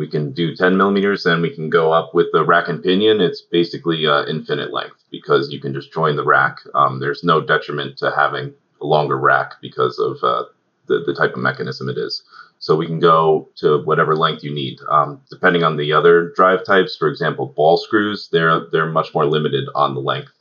we 0.00 0.08
can 0.08 0.32
do 0.32 0.56
10 0.56 0.78
millimeters, 0.78 1.24
then 1.24 1.42
we 1.42 1.54
can 1.54 1.68
go 1.68 1.92
up 1.92 2.14
with 2.14 2.28
the 2.32 2.42
rack 2.42 2.68
and 2.68 2.82
pinion. 2.82 3.20
It's 3.20 3.42
basically 3.42 4.06
uh, 4.06 4.24
infinite 4.24 4.72
length 4.72 5.04
because 5.10 5.52
you 5.52 5.60
can 5.60 5.74
just 5.74 5.92
join 5.92 6.16
the 6.16 6.24
rack. 6.24 6.56
Um, 6.74 7.00
there's 7.00 7.22
no 7.22 7.42
detriment 7.42 7.98
to 7.98 8.10
having 8.10 8.54
a 8.80 8.86
longer 8.86 9.18
rack 9.18 9.60
because 9.60 9.98
of 9.98 10.16
uh, 10.24 10.44
the, 10.86 11.04
the 11.06 11.14
type 11.14 11.34
of 11.34 11.40
mechanism 11.40 11.90
it 11.90 11.98
is. 11.98 12.22
So 12.60 12.76
we 12.76 12.86
can 12.86 12.98
go 12.98 13.50
to 13.56 13.82
whatever 13.82 14.16
length 14.16 14.42
you 14.42 14.54
need. 14.54 14.78
Um, 14.90 15.20
depending 15.28 15.64
on 15.64 15.76
the 15.76 15.92
other 15.92 16.32
drive 16.34 16.64
types, 16.64 16.96
for 16.96 17.08
example, 17.08 17.44
ball 17.44 17.76
screws, 17.76 18.30
they're 18.32 18.68
they're 18.72 18.86
much 18.86 19.14
more 19.14 19.26
limited 19.26 19.64
on 19.74 19.94
the 19.94 20.00
length, 20.00 20.32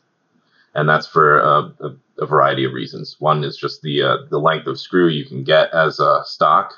and 0.74 0.88
that's 0.88 1.08
for 1.08 1.40
a, 1.40 1.74
a, 1.82 1.96
a 2.20 2.26
variety 2.26 2.64
of 2.64 2.72
reasons. 2.72 3.18
One 3.20 3.44
is 3.44 3.58
just 3.58 3.82
the 3.82 4.04
uh, 4.04 4.18
the 4.30 4.40
length 4.40 4.68
of 4.68 4.80
screw 4.80 5.10
you 5.10 5.26
can 5.26 5.44
get 5.44 5.74
as 5.74 6.00
a 6.00 6.22
stock, 6.26 6.74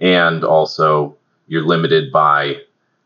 and 0.00 0.42
also 0.44 1.17
you're 1.48 1.66
limited 1.66 2.12
by 2.12 2.56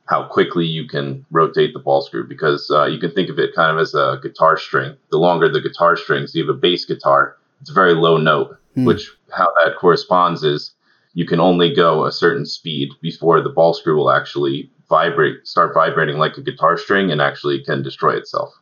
how 0.07 0.25
quickly 0.25 0.67
you 0.67 0.87
can 0.87 1.25
rotate 1.31 1.73
the 1.73 1.79
ball 1.79 2.03
screw 2.03 2.27
because 2.27 2.71
uh, 2.71 2.85
you 2.85 2.99
can 2.99 3.13
think 3.13 3.31
of 3.31 3.39
it 3.39 3.55
kind 3.55 3.75
of 3.75 3.81
as 3.81 3.95
a 3.95 4.19
guitar 4.23 4.59
string. 4.59 4.97
The 5.11 5.19
longer 5.19 5.49
the 5.49 5.61
guitar 5.61 5.97
strings, 5.97 6.35
you 6.35 6.47
have 6.47 6.55
a 6.55 6.59
bass 6.59 6.85
guitar, 6.85 7.37
it's 7.61 7.71
a 7.71 7.75
very 7.75 7.95
low 7.95 8.19
note, 8.19 8.59
mm. 8.77 8.85
which 8.85 9.11
how 9.35 9.49
that 9.65 9.77
corresponds 9.79 10.43
is 10.43 10.73
you 11.15 11.27
can 11.27 11.41
only 11.41 11.75
go 11.75 12.05
a 12.05 12.13
certain 12.13 12.45
speed 12.45 12.91
before 13.01 13.41
the 13.41 13.49
ball 13.49 13.75
screw 13.75 13.97
will 13.97 14.11
actually 14.11 14.71
vibrate, 14.89 15.47
start 15.47 15.73
vibrating 15.73 16.19
like 16.19 16.37
a 16.37 16.43
guitar 16.43 16.77
string, 16.77 17.11
and 17.11 17.23
actually 17.23 17.63
can 17.65 17.83
destroy 17.83 18.15
itself. 18.15 18.53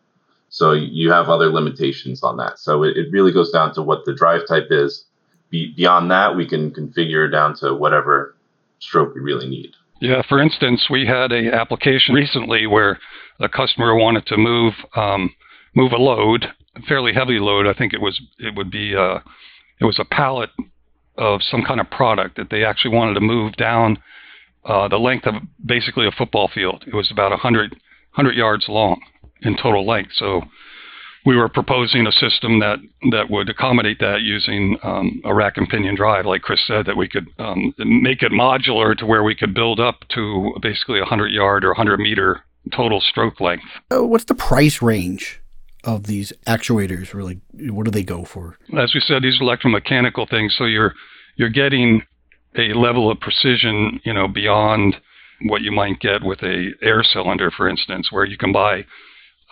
So 0.50 0.72
you 0.72 1.10
have 1.10 1.28
other 1.28 1.48
limitations 1.50 2.22
on 2.22 2.36
that. 2.38 2.58
So 2.58 2.82
it, 2.82 2.96
it 2.96 3.10
really 3.12 3.32
goes 3.32 3.50
down 3.50 3.72
to 3.74 3.82
what 3.82 4.04
the 4.04 4.14
drive 4.14 4.46
type 4.46 4.68
is. 4.70 5.06
Be, 5.48 5.72
beyond 5.74 6.10
that, 6.10 6.36
we 6.36 6.46
can 6.46 6.72
configure 6.72 7.30
down 7.30 7.54
to 7.56 7.74
whatever 7.74 8.36
stroke 8.80 9.14
we 9.14 9.20
really 9.20 9.48
need. 9.48 9.72
Yeah, 10.00 10.22
for 10.28 10.40
instance, 10.40 10.86
we 10.90 11.06
had 11.06 11.30
a 11.30 11.54
application 11.54 12.14
recently 12.14 12.66
where 12.66 12.98
a 13.38 13.48
customer 13.48 13.94
wanted 13.94 14.26
to 14.26 14.36
move 14.36 14.74
um, 14.96 15.34
move 15.74 15.92
a 15.92 15.96
load, 15.96 16.46
a 16.76 16.82
fairly 16.82 17.12
heavy 17.12 17.38
load. 17.38 17.66
I 17.66 17.74
think 17.74 17.92
it 17.92 18.00
was 18.00 18.20
it 18.38 18.56
would 18.56 18.70
be 18.70 18.94
uh, 18.96 19.18
it 19.80 19.84
was 19.84 19.98
a 19.98 20.04
pallet 20.04 20.50
of 21.18 21.40
some 21.42 21.62
kind 21.62 21.80
of 21.80 21.90
product 21.90 22.36
that 22.36 22.48
they 22.50 22.64
actually 22.64 22.94
wanted 22.94 23.14
to 23.14 23.20
move 23.20 23.56
down 23.56 23.98
uh, 24.64 24.88
the 24.88 24.96
length 24.96 25.26
of 25.26 25.34
basically 25.64 26.06
a 26.06 26.10
football 26.10 26.48
field. 26.52 26.84
It 26.86 26.94
was 26.94 27.10
about 27.10 27.30
100 27.30 27.72
100 28.14 28.36
yards 28.36 28.66
long 28.68 29.00
in 29.42 29.56
total 29.56 29.86
length. 29.86 30.12
So 30.14 30.42
we 31.26 31.36
were 31.36 31.48
proposing 31.48 32.06
a 32.06 32.12
system 32.12 32.60
that 32.60 32.78
that 33.10 33.30
would 33.30 33.48
accommodate 33.48 33.98
that 34.00 34.22
using 34.22 34.78
um, 34.82 35.20
a 35.24 35.34
rack 35.34 35.56
and 35.56 35.68
pinion 35.68 35.94
drive, 35.94 36.26
like 36.26 36.42
Chris 36.42 36.60
said, 36.66 36.86
that 36.86 36.96
we 36.96 37.08
could 37.08 37.26
um, 37.38 37.74
make 37.78 38.22
it 38.22 38.32
modular 38.32 38.96
to 38.96 39.06
where 39.06 39.22
we 39.22 39.34
could 39.34 39.54
build 39.54 39.80
up 39.80 40.00
to 40.14 40.54
basically 40.62 40.98
a 40.98 41.02
100 41.02 41.28
yard 41.28 41.64
or 41.64 41.68
100 41.68 41.98
meter 42.00 42.42
total 42.74 43.00
stroke 43.00 43.40
length. 43.40 43.64
Uh, 43.90 44.04
what's 44.04 44.24
the 44.24 44.34
price 44.34 44.80
range 44.80 45.40
of 45.84 46.04
these 46.04 46.32
actuators? 46.46 47.12
Really, 47.12 47.40
what 47.52 47.84
do 47.84 47.90
they 47.90 48.02
go 48.02 48.24
for? 48.24 48.56
As 48.78 48.94
we 48.94 49.00
said, 49.00 49.22
these 49.22 49.40
are 49.40 49.44
electromechanical 49.44 50.28
things, 50.28 50.54
so 50.56 50.64
you're 50.64 50.94
you're 51.36 51.50
getting 51.50 52.02
a 52.56 52.72
level 52.74 53.10
of 53.10 53.20
precision, 53.20 54.00
you 54.04 54.12
know, 54.12 54.26
beyond 54.26 54.96
what 55.42 55.62
you 55.62 55.72
might 55.72 56.00
get 56.00 56.22
with 56.22 56.42
a 56.42 56.70
air 56.82 57.02
cylinder, 57.02 57.50
for 57.50 57.68
instance, 57.68 58.08
where 58.10 58.24
you 58.24 58.36
can 58.36 58.52
buy 58.52 58.84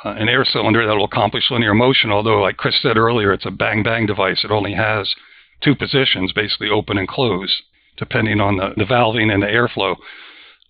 uh, 0.04 0.10
an 0.10 0.28
air 0.28 0.44
cylinder 0.44 0.86
that 0.86 0.94
will 0.94 1.04
accomplish 1.04 1.50
linear 1.50 1.74
motion. 1.74 2.10
Although, 2.10 2.40
like 2.40 2.56
Chris 2.56 2.80
said 2.80 2.96
earlier, 2.96 3.32
it's 3.32 3.46
a 3.46 3.50
bang 3.50 3.82
bang 3.82 4.06
device. 4.06 4.44
It 4.44 4.50
only 4.50 4.74
has 4.74 5.14
two 5.62 5.74
positions, 5.74 6.32
basically 6.32 6.68
open 6.70 6.98
and 6.98 7.08
close, 7.08 7.62
depending 7.96 8.40
on 8.40 8.56
the, 8.56 8.70
the 8.76 8.84
valving 8.84 9.32
and 9.32 9.42
the 9.42 9.46
airflow. 9.46 9.96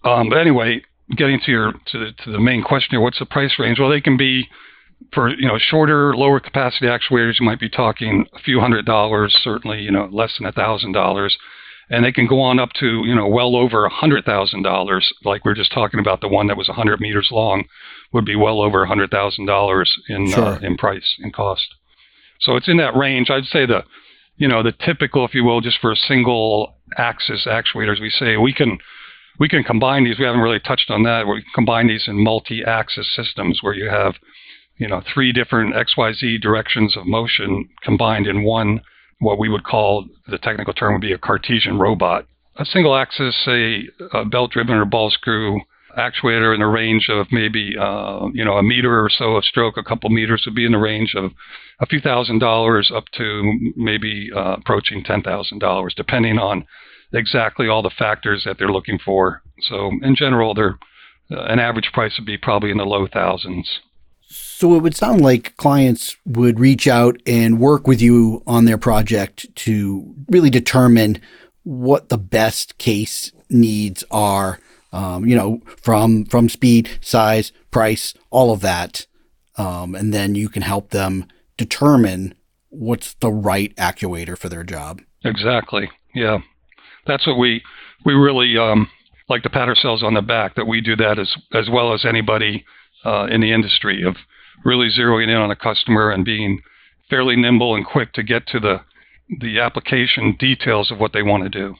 Um, 0.04 0.30
but 0.30 0.38
anyway, 0.38 0.82
getting 1.16 1.40
to 1.44 1.50
your 1.50 1.72
to 1.72 1.98
the, 1.98 2.12
to 2.24 2.32
the 2.32 2.40
main 2.40 2.62
question 2.62 2.90
here, 2.90 3.00
what's 3.00 3.18
the 3.18 3.26
price 3.26 3.54
range? 3.58 3.78
Well, 3.78 3.90
they 3.90 4.00
can 4.00 4.16
be 4.16 4.48
for 5.12 5.28
you 5.28 5.46
know 5.46 5.58
shorter, 5.58 6.16
lower 6.16 6.40
capacity 6.40 6.86
actuators. 6.86 7.38
You 7.38 7.46
might 7.46 7.60
be 7.60 7.68
talking 7.68 8.26
a 8.34 8.38
few 8.38 8.60
hundred 8.60 8.86
dollars, 8.86 9.36
certainly 9.42 9.80
you 9.80 9.90
know 9.90 10.08
less 10.10 10.34
than 10.38 10.46
a 10.46 10.52
thousand 10.52 10.92
dollars 10.92 11.36
and 11.90 12.04
they 12.04 12.12
can 12.12 12.26
go 12.26 12.40
on 12.40 12.58
up 12.58 12.70
to 12.80 13.02
you 13.04 13.14
know 13.14 13.26
well 13.26 13.56
over 13.56 13.84
a 13.84 13.90
hundred 13.90 14.24
thousand 14.24 14.62
dollars. 14.62 15.12
Like 15.24 15.44
we 15.44 15.52
are 15.52 15.56
just 15.56 15.72
talking 15.72 16.00
about, 16.00 16.20
the 16.20 16.28
one 16.28 16.46
that 16.48 16.56
was 16.56 16.68
a 16.68 16.74
hundred 16.74 17.00
meters 17.00 17.28
long 17.30 17.64
would 18.12 18.24
be 18.24 18.36
well 18.36 18.60
over 18.60 18.82
a 18.82 18.88
hundred 18.88 19.10
thousand 19.10 19.46
dollars 19.46 19.96
in 20.08 20.32
uh, 20.32 20.36
sure. 20.36 20.44
uh, 20.44 20.58
in 20.60 20.76
price 20.76 21.16
and 21.18 21.32
cost. 21.32 21.74
So 22.40 22.56
it's 22.56 22.68
in 22.68 22.76
that 22.78 22.96
range. 22.96 23.30
I'd 23.30 23.44
say 23.44 23.66
the 23.66 23.84
you 24.36 24.48
know 24.48 24.62
the 24.62 24.72
typical, 24.72 25.24
if 25.24 25.34
you 25.34 25.44
will, 25.44 25.60
just 25.60 25.80
for 25.80 25.92
a 25.92 25.96
single 25.96 26.76
axis 26.96 27.46
actuators, 27.46 28.00
we 28.00 28.10
say 28.10 28.36
we 28.36 28.52
can 28.52 28.78
we 29.38 29.48
can 29.48 29.62
combine 29.62 30.04
these. 30.04 30.18
We 30.18 30.24
haven't 30.24 30.40
really 30.40 30.60
touched 30.60 30.90
on 30.90 31.02
that. 31.04 31.26
We 31.26 31.42
can 31.42 31.52
combine 31.54 31.88
these 31.88 32.06
in 32.06 32.22
multi-axis 32.22 33.14
systems 33.14 33.60
where 33.62 33.74
you 33.74 33.88
have 33.88 34.14
you 34.76 34.88
know 34.88 35.02
three 35.12 35.32
different 35.32 35.74
XYZ 35.74 36.40
directions 36.40 36.96
of 36.96 37.06
motion 37.06 37.68
combined 37.82 38.26
in 38.26 38.44
one 38.44 38.80
what 39.20 39.38
we 39.38 39.48
would 39.48 39.64
call 39.64 40.06
the 40.28 40.38
technical 40.38 40.72
term 40.72 40.94
would 40.94 41.00
be 41.00 41.12
a 41.12 41.18
Cartesian 41.18 41.78
robot. 41.78 42.26
A 42.56 42.64
single 42.64 42.96
axis, 42.96 43.36
a, 43.46 43.82
a 44.12 44.24
belt 44.24 44.52
driven 44.52 44.76
or 44.76 44.84
ball 44.84 45.10
screw 45.10 45.60
actuator 45.96 46.54
in 46.54 46.60
the 46.60 46.66
range 46.66 47.08
of 47.08 47.26
maybe 47.32 47.74
uh, 47.78 48.28
you 48.32 48.44
know 48.44 48.56
a 48.56 48.62
meter 48.62 49.04
or 49.04 49.10
so 49.10 49.36
of 49.36 49.44
stroke, 49.44 49.76
a 49.76 49.82
couple 49.82 50.10
meters 50.10 50.42
would 50.46 50.54
be 50.54 50.64
in 50.64 50.72
the 50.72 50.78
range 50.78 51.14
of 51.16 51.32
a 51.80 51.86
few 51.86 52.00
thousand 52.00 52.38
dollars 52.38 52.90
up 52.94 53.04
to 53.16 53.72
maybe 53.76 54.30
uh, 54.34 54.56
approaching 54.58 55.02
ten 55.02 55.22
thousand 55.22 55.58
dollars, 55.58 55.94
depending 55.96 56.38
on 56.38 56.66
exactly 57.12 57.68
all 57.68 57.82
the 57.82 57.90
factors 57.90 58.42
that 58.44 58.58
they're 58.58 58.68
looking 58.68 58.98
for. 59.04 59.42
So 59.62 59.90
in 60.02 60.14
general, 60.14 60.54
they're 60.54 60.78
uh, 61.30 61.44
an 61.44 61.58
average 61.58 61.90
price 61.92 62.14
would 62.18 62.26
be 62.26 62.38
probably 62.38 62.70
in 62.70 62.78
the 62.78 62.84
low 62.84 63.06
thousands. 63.06 63.80
So 64.30 64.74
it 64.74 64.82
would 64.82 64.94
sound 64.94 65.22
like 65.22 65.56
clients 65.56 66.16
would 66.26 66.60
reach 66.60 66.86
out 66.86 67.18
and 67.26 67.58
work 67.58 67.86
with 67.86 68.02
you 68.02 68.42
on 68.46 68.66
their 68.66 68.76
project 68.76 69.46
to 69.56 70.14
really 70.28 70.50
determine 70.50 71.20
what 71.64 72.10
the 72.10 72.18
best 72.18 72.76
case 72.76 73.32
needs 73.48 74.04
are. 74.10 74.60
Um, 74.92 75.26
you 75.26 75.34
know, 75.34 75.60
from 75.76 76.26
from 76.26 76.48
speed, 76.48 76.90
size, 77.00 77.52
price, 77.70 78.14
all 78.30 78.52
of 78.52 78.60
that, 78.60 79.06
um, 79.56 79.94
and 79.94 80.12
then 80.12 80.34
you 80.34 80.48
can 80.48 80.62
help 80.62 80.90
them 80.90 81.26
determine 81.56 82.34
what's 82.70 83.14
the 83.14 83.30
right 83.30 83.74
actuator 83.76 84.36
for 84.36 84.48
their 84.48 84.64
job. 84.64 85.00
Exactly. 85.24 85.90
Yeah, 86.14 86.38
that's 87.06 87.26
what 87.26 87.38
we 87.38 87.62
we 88.04 88.14
really 88.14 88.56
um, 88.56 88.88
like 89.28 89.42
to 89.42 89.50
pat 89.50 89.68
ourselves 89.68 90.02
on 90.02 90.14
the 90.14 90.22
back 90.22 90.54
that 90.56 90.66
we 90.66 90.80
do 90.80 90.96
that 90.96 91.18
as 91.18 91.34
as 91.52 91.68
well 91.70 91.92
as 91.92 92.04
anybody 92.04 92.64
uh, 93.04 93.26
in 93.26 93.40
the 93.40 93.52
industry 93.52 94.02
of 94.02 94.16
really 94.64 94.88
zeroing 94.88 95.28
in 95.28 95.36
on 95.36 95.50
a 95.50 95.56
customer 95.56 96.10
and 96.10 96.24
being 96.24 96.60
fairly 97.08 97.36
nimble 97.36 97.74
and 97.74 97.86
quick 97.86 98.12
to 98.12 98.22
get 98.22 98.46
to 98.48 98.60
the 98.60 98.80
the 99.40 99.60
application 99.60 100.34
details 100.38 100.90
of 100.90 100.98
what 100.98 101.12
they 101.12 101.22
want 101.22 101.42
to 101.42 101.50
do. 101.50 101.74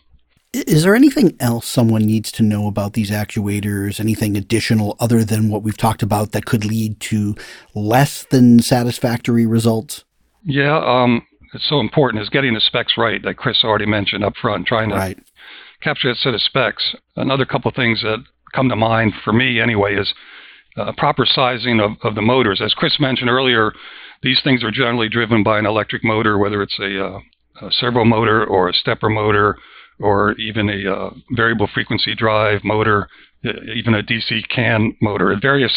Is 0.53 0.83
there 0.83 0.95
anything 0.95 1.37
else 1.41 1.67
someone 1.67 2.03
needs 2.03 2.33
to 2.33 2.43
know 2.43 2.67
about 2.67 2.95
these 2.95 3.11
actuators? 3.11 4.01
Anything 4.01 4.37
additional 4.37 4.97
other 4.99 5.25
than 5.25 5.51
what 5.51 5.63
we've 5.63 5.77
talked 5.77 6.03
about 6.03 6.33
that 6.33 6.47
could 6.47 6.65
lead 6.65 7.01
to 7.01 7.35
less 7.75 8.25
than 8.31 8.61
satisfactory 8.61 9.47
results? 9.47 10.05
Yeah, 10.43 10.79
um, 10.79 11.27
it's 11.53 11.69
so 11.69 11.81
important 11.81 12.23
is 12.23 12.31
getting 12.31 12.55
the 12.55 12.61
specs 12.61 12.95
right, 12.97 13.23
that 13.23 13.37
Chris 13.37 13.63
already 13.63 13.87
mentioned 13.87 14.25
up 14.25 14.37
front, 14.37 14.67
trying 14.67 14.89
to 14.91 14.95
right. 14.95 15.19
capture 15.83 16.09
that 16.09 16.17
set 16.17 16.35
of 16.35 16.41
specs. 16.41 16.95
Another 17.17 17.45
couple 17.45 17.69
of 17.69 17.75
things 17.75 18.01
that 18.03 18.25
come 18.55 18.71
to 18.71 18.77
mind 18.77 19.13
for 19.23 19.33
me 19.33 19.61
anyway 19.61 19.97
is 19.97 20.15
uh, 20.79 20.93
proper 20.97 21.27
sizing 21.27 21.81
of, 21.81 21.93
of 22.03 22.15
the 22.15 22.23
motors. 22.23 22.61
As 22.65 22.75
Chris 22.75 22.99
mentioned 23.01 23.31
earlier, 23.31 23.73
these 24.23 24.41
things 24.43 24.65
are 24.65 24.71
generally 24.71 25.09
driven 25.09 25.43
by 25.43 25.59
an 25.59 25.67
electric 25.67 26.05
motor, 26.05 26.39
whether 26.39 26.63
it's 26.63 26.79
a, 26.79 27.05
uh, 27.05 27.19
a 27.63 27.71
servo 27.71 28.05
motor 28.05 28.45
or 28.45 28.69
a 28.69 28.73
stepper 28.73 29.09
motor 29.09 29.57
or 30.01 30.33
even 30.33 30.69
a 30.69 30.93
uh, 30.93 31.11
variable 31.33 31.69
frequency 31.73 32.15
drive 32.15 32.63
motor, 32.65 33.09
even 33.45 33.95
a 33.95 34.03
DC 34.03 34.49
can 34.49 34.97
motor, 35.01 35.37
various 35.41 35.73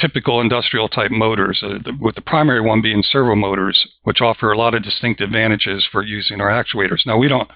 typical 0.00 0.40
industrial 0.40 0.88
type 0.88 1.10
motors, 1.10 1.60
uh, 1.62 1.78
the, 1.84 1.92
with 2.00 2.14
the 2.14 2.20
primary 2.20 2.60
one 2.60 2.82
being 2.82 3.02
servo 3.02 3.34
motors, 3.34 3.86
which 4.02 4.20
offer 4.20 4.52
a 4.52 4.58
lot 4.58 4.74
of 4.74 4.82
distinct 4.82 5.20
advantages 5.20 5.86
for 5.90 6.02
using 6.02 6.40
our 6.40 6.48
actuators. 6.48 7.06
Now 7.06 7.16
we 7.16 7.28
don't 7.28 7.48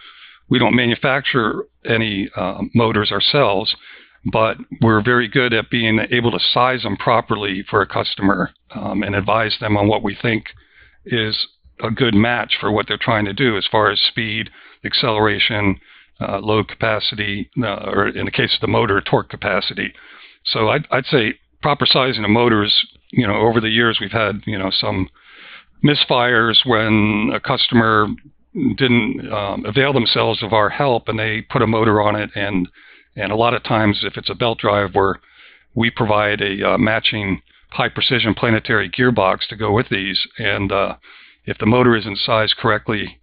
we 0.50 0.58
don't 0.58 0.74
manufacture 0.74 1.64
any 1.84 2.30
uh, 2.34 2.62
motors 2.74 3.12
ourselves, 3.12 3.74
but 4.24 4.56
we're 4.80 5.02
very 5.02 5.28
good 5.28 5.52
at 5.52 5.70
being 5.70 6.00
able 6.10 6.30
to 6.30 6.38
size 6.52 6.82
them 6.82 6.96
properly 6.96 7.64
for 7.68 7.82
a 7.82 7.86
customer 7.86 8.50
um, 8.74 9.02
and 9.02 9.14
advise 9.14 9.56
them 9.60 9.76
on 9.76 9.88
what 9.88 10.02
we 10.02 10.16
think 10.20 10.46
is 11.06 11.46
a 11.82 11.90
good 11.90 12.14
match 12.14 12.56
for 12.60 12.70
what 12.70 12.86
they're 12.88 12.98
trying 12.98 13.24
to 13.24 13.32
do 13.32 13.56
as 13.56 13.66
far 13.70 13.90
as 13.90 14.00
speed, 14.00 14.50
acceleration, 14.84 15.78
uh, 16.20 16.40
load 16.40 16.68
capacity, 16.68 17.48
uh, 17.62 17.90
or 17.90 18.08
in 18.08 18.24
the 18.24 18.30
case 18.30 18.54
of 18.54 18.60
the 18.60 18.66
motor, 18.66 19.00
torque 19.00 19.28
capacity. 19.28 19.92
So 20.44 20.68
I'd, 20.68 20.86
I'd 20.90 21.06
say 21.06 21.34
proper 21.62 21.86
sizing 21.86 22.24
of 22.24 22.30
motors, 22.30 22.86
you 23.10 23.26
know, 23.26 23.36
over 23.36 23.60
the 23.60 23.68
years 23.68 23.98
we've 24.00 24.10
had, 24.10 24.42
you 24.46 24.58
know, 24.58 24.70
some 24.70 25.08
misfires 25.84 26.66
when 26.66 27.30
a 27.32 27.40
customer 27.40 28.08
didn't 28.76 29.32
um, 29.32 29.64
avail 29.64 29.92
themselves 29.92 30.42
of 30.42 30.52
our 30.52 30.68
help 30.68 31.08
and 31.08 31.18
they 31.18 31.42
put 31.42 31.62
a 31.62 31.66
motor 31.66 32.00
on 32.00 32.16
it 32.16 32.30
and 32.34 32.68
and 33.18 33.32
a 33.32 33.36
lot 33.36 33.54
of 33.54 33.64
times, 33.64 34.00
if 34.04 34.16
it's 34.16 34.30
a 34.30 34.34
belt 34.34 34.58
drive 34.58 34.94
where 34.94 35.16
we 35.74 35.90
provide 35.90 36.40
a 36.40 36.74
uh, 36.74 36.78
matching 36.78 37.42
high 37.70 37.88
precision 37.88 38.34
planetary 38.34 38.88
gearbox 38.88 39.46
to 39.48 39.56
go 39.56 39.72
with 39.72 39.88
these, 39.90 40.26
and 40.38 40.70
uh, 40.70 40.96
if 41.44 41.58
the 41.58 41.66
motor 41.66 41.96
isn't 41.96 42.18
sized 42.18 42.56
correctly, 42.56 43.18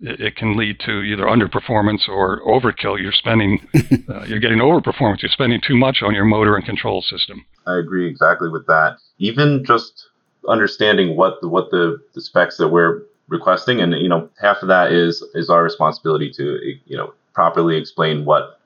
it, 0.00 0.20
it, 0.20 0.36
can 0.36 0.56
lead 0.56 0.80
to 0.80 1.02
either 1.02 1.24
underperformance 1.24 2.08
or 2.08 2.40
overkill. 2.42 3.00
You're 3.00 3.12
spending, 3.12 3.66
uh, 4.08 4.24
you're 4.24 4.40
getting 4.40 4.58
overperformance. 4.58 5.22
You're 5.22 5.30
spending 5.30 5.60
too 5.66 5.76
much 5.76 6.02
on 6.02 6.14
your 6.14 6.24
motor 6.24 6.56
and 6.56 6.64
control 6.64 7.00
system. 7.00 7.46
I 7.66 7.78
agree 7.78 8.08
exactly 8.08 8.48
with 8.48 8.66
that. 8.66 8.98
Even 9.18 9.64
just 9.64 10.08
understanding 10.48 11.16
what 11.16 11.40
the, 11.40 11.48
what 11.48 11.70
the, 11.70 11.98
the 12.14 12.20
specs 12.20 12.56
that 12.58 12.68
we're 12.68 13.02
requesting, 13.28 13.80
and 13.80 13.92
you 13.94 14.08
know, 14.08 14.28
half 14.40 14.58
of 14.62 14.68
that 14.68 14.92
is 14.92 15.24
is 15.34 15.50
our 15.50 15.62
responsibility 15.62 16.30
to 16.32 16.58
you 16.84 16.96
know 16.96 17.12
properly 17.32 17.76
explain 17.76 18.24
what 18.24 18.60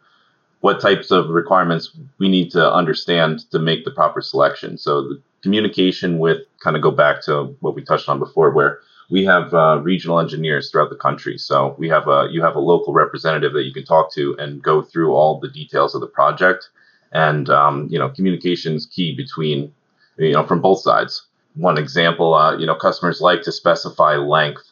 what 0.61 0.81
types 0.81 1.11
of 1.11 1.31
requirements 1.31 1.97
we 2.19 2.29
need 2.29 2.51
to 2.51 2.73
understand 2.73 3.51
to 3.51 3.59
make 3.59 3.85
the 3.85 3.91
proper 3.91 4.21
selection. 4.21 4.77
So 4.77 5.03
the 5.03 5.23
communication 5.43 6.19
with 6.19 6.39
kind 6.63 6.77
of 6.77 6.83
go 6.83 6.91
back 6.91 7.23
to 7.25 7.57
what 7.61 7.75
we 7.75 7.83
touched 7.83 8.09
on 8.09 8.19
before, 8.19 8.51
where 8.51 8.81
we 9.11 9.25
have 9.25 9.53
uh, 9.55 9.81
regional 9.83 10.21
engineers 10.21 10.71
throughout 10.71 10.91
the 10.91 10.97
country. 10.97 11.39
So 11.39 11.75
we 11.79 11.89
have 11.89 12.09
a 12.09 12.29
you 12.31 12.43
have 12.43 12.57
a 12.57 12.61
local 12.61 12.93
representative 12.93 13.53
that 13.55 13.65
you 13.65 13.73
can 13.73 13.85
talk 13.85 14.13
to 14.15 14.37
and 14.39 14.63
go 14.63 14.83
through 14.83 15.15
all 15.15 15.41
the 15.41 15.49
details 15.49 15.95
of 15.95 16.01
the 16.01 16.07
project. 16.07 16.69
And 17.13 17.49
um, 17.49 17.89
you 17.91 17.99
know, 17.99 18.11
communication 18.11 18.75
is 18.75 18.87
key 18.87 19.17
between 19.17 19.73
you 20.19 20.33
know 20.33 20.47
from 20.47 20.61
both 20.61 20.83
sides. 20.83 21.27
One 21.55 21.79
example, 21.79 22.35
uh, 22.35 22.57
you 22.57 22.67
know, 22.67 22.77
customers 22.77 23.21
like 23.21 23.43
to 23.43 23.53
specify 23.53 24.17
length. 24.17 24.63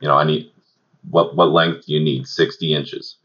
You 0.00 0.08
know, 0.08 0.16
I 0.16 0.24
need 0.24 0.50
what 1.10 1.36
what 1.36 1.50
length 1.50 1.84
you 1.88 2.00
need? 2.00 2.26
60 2.26 2.74
inches 2.74 3.16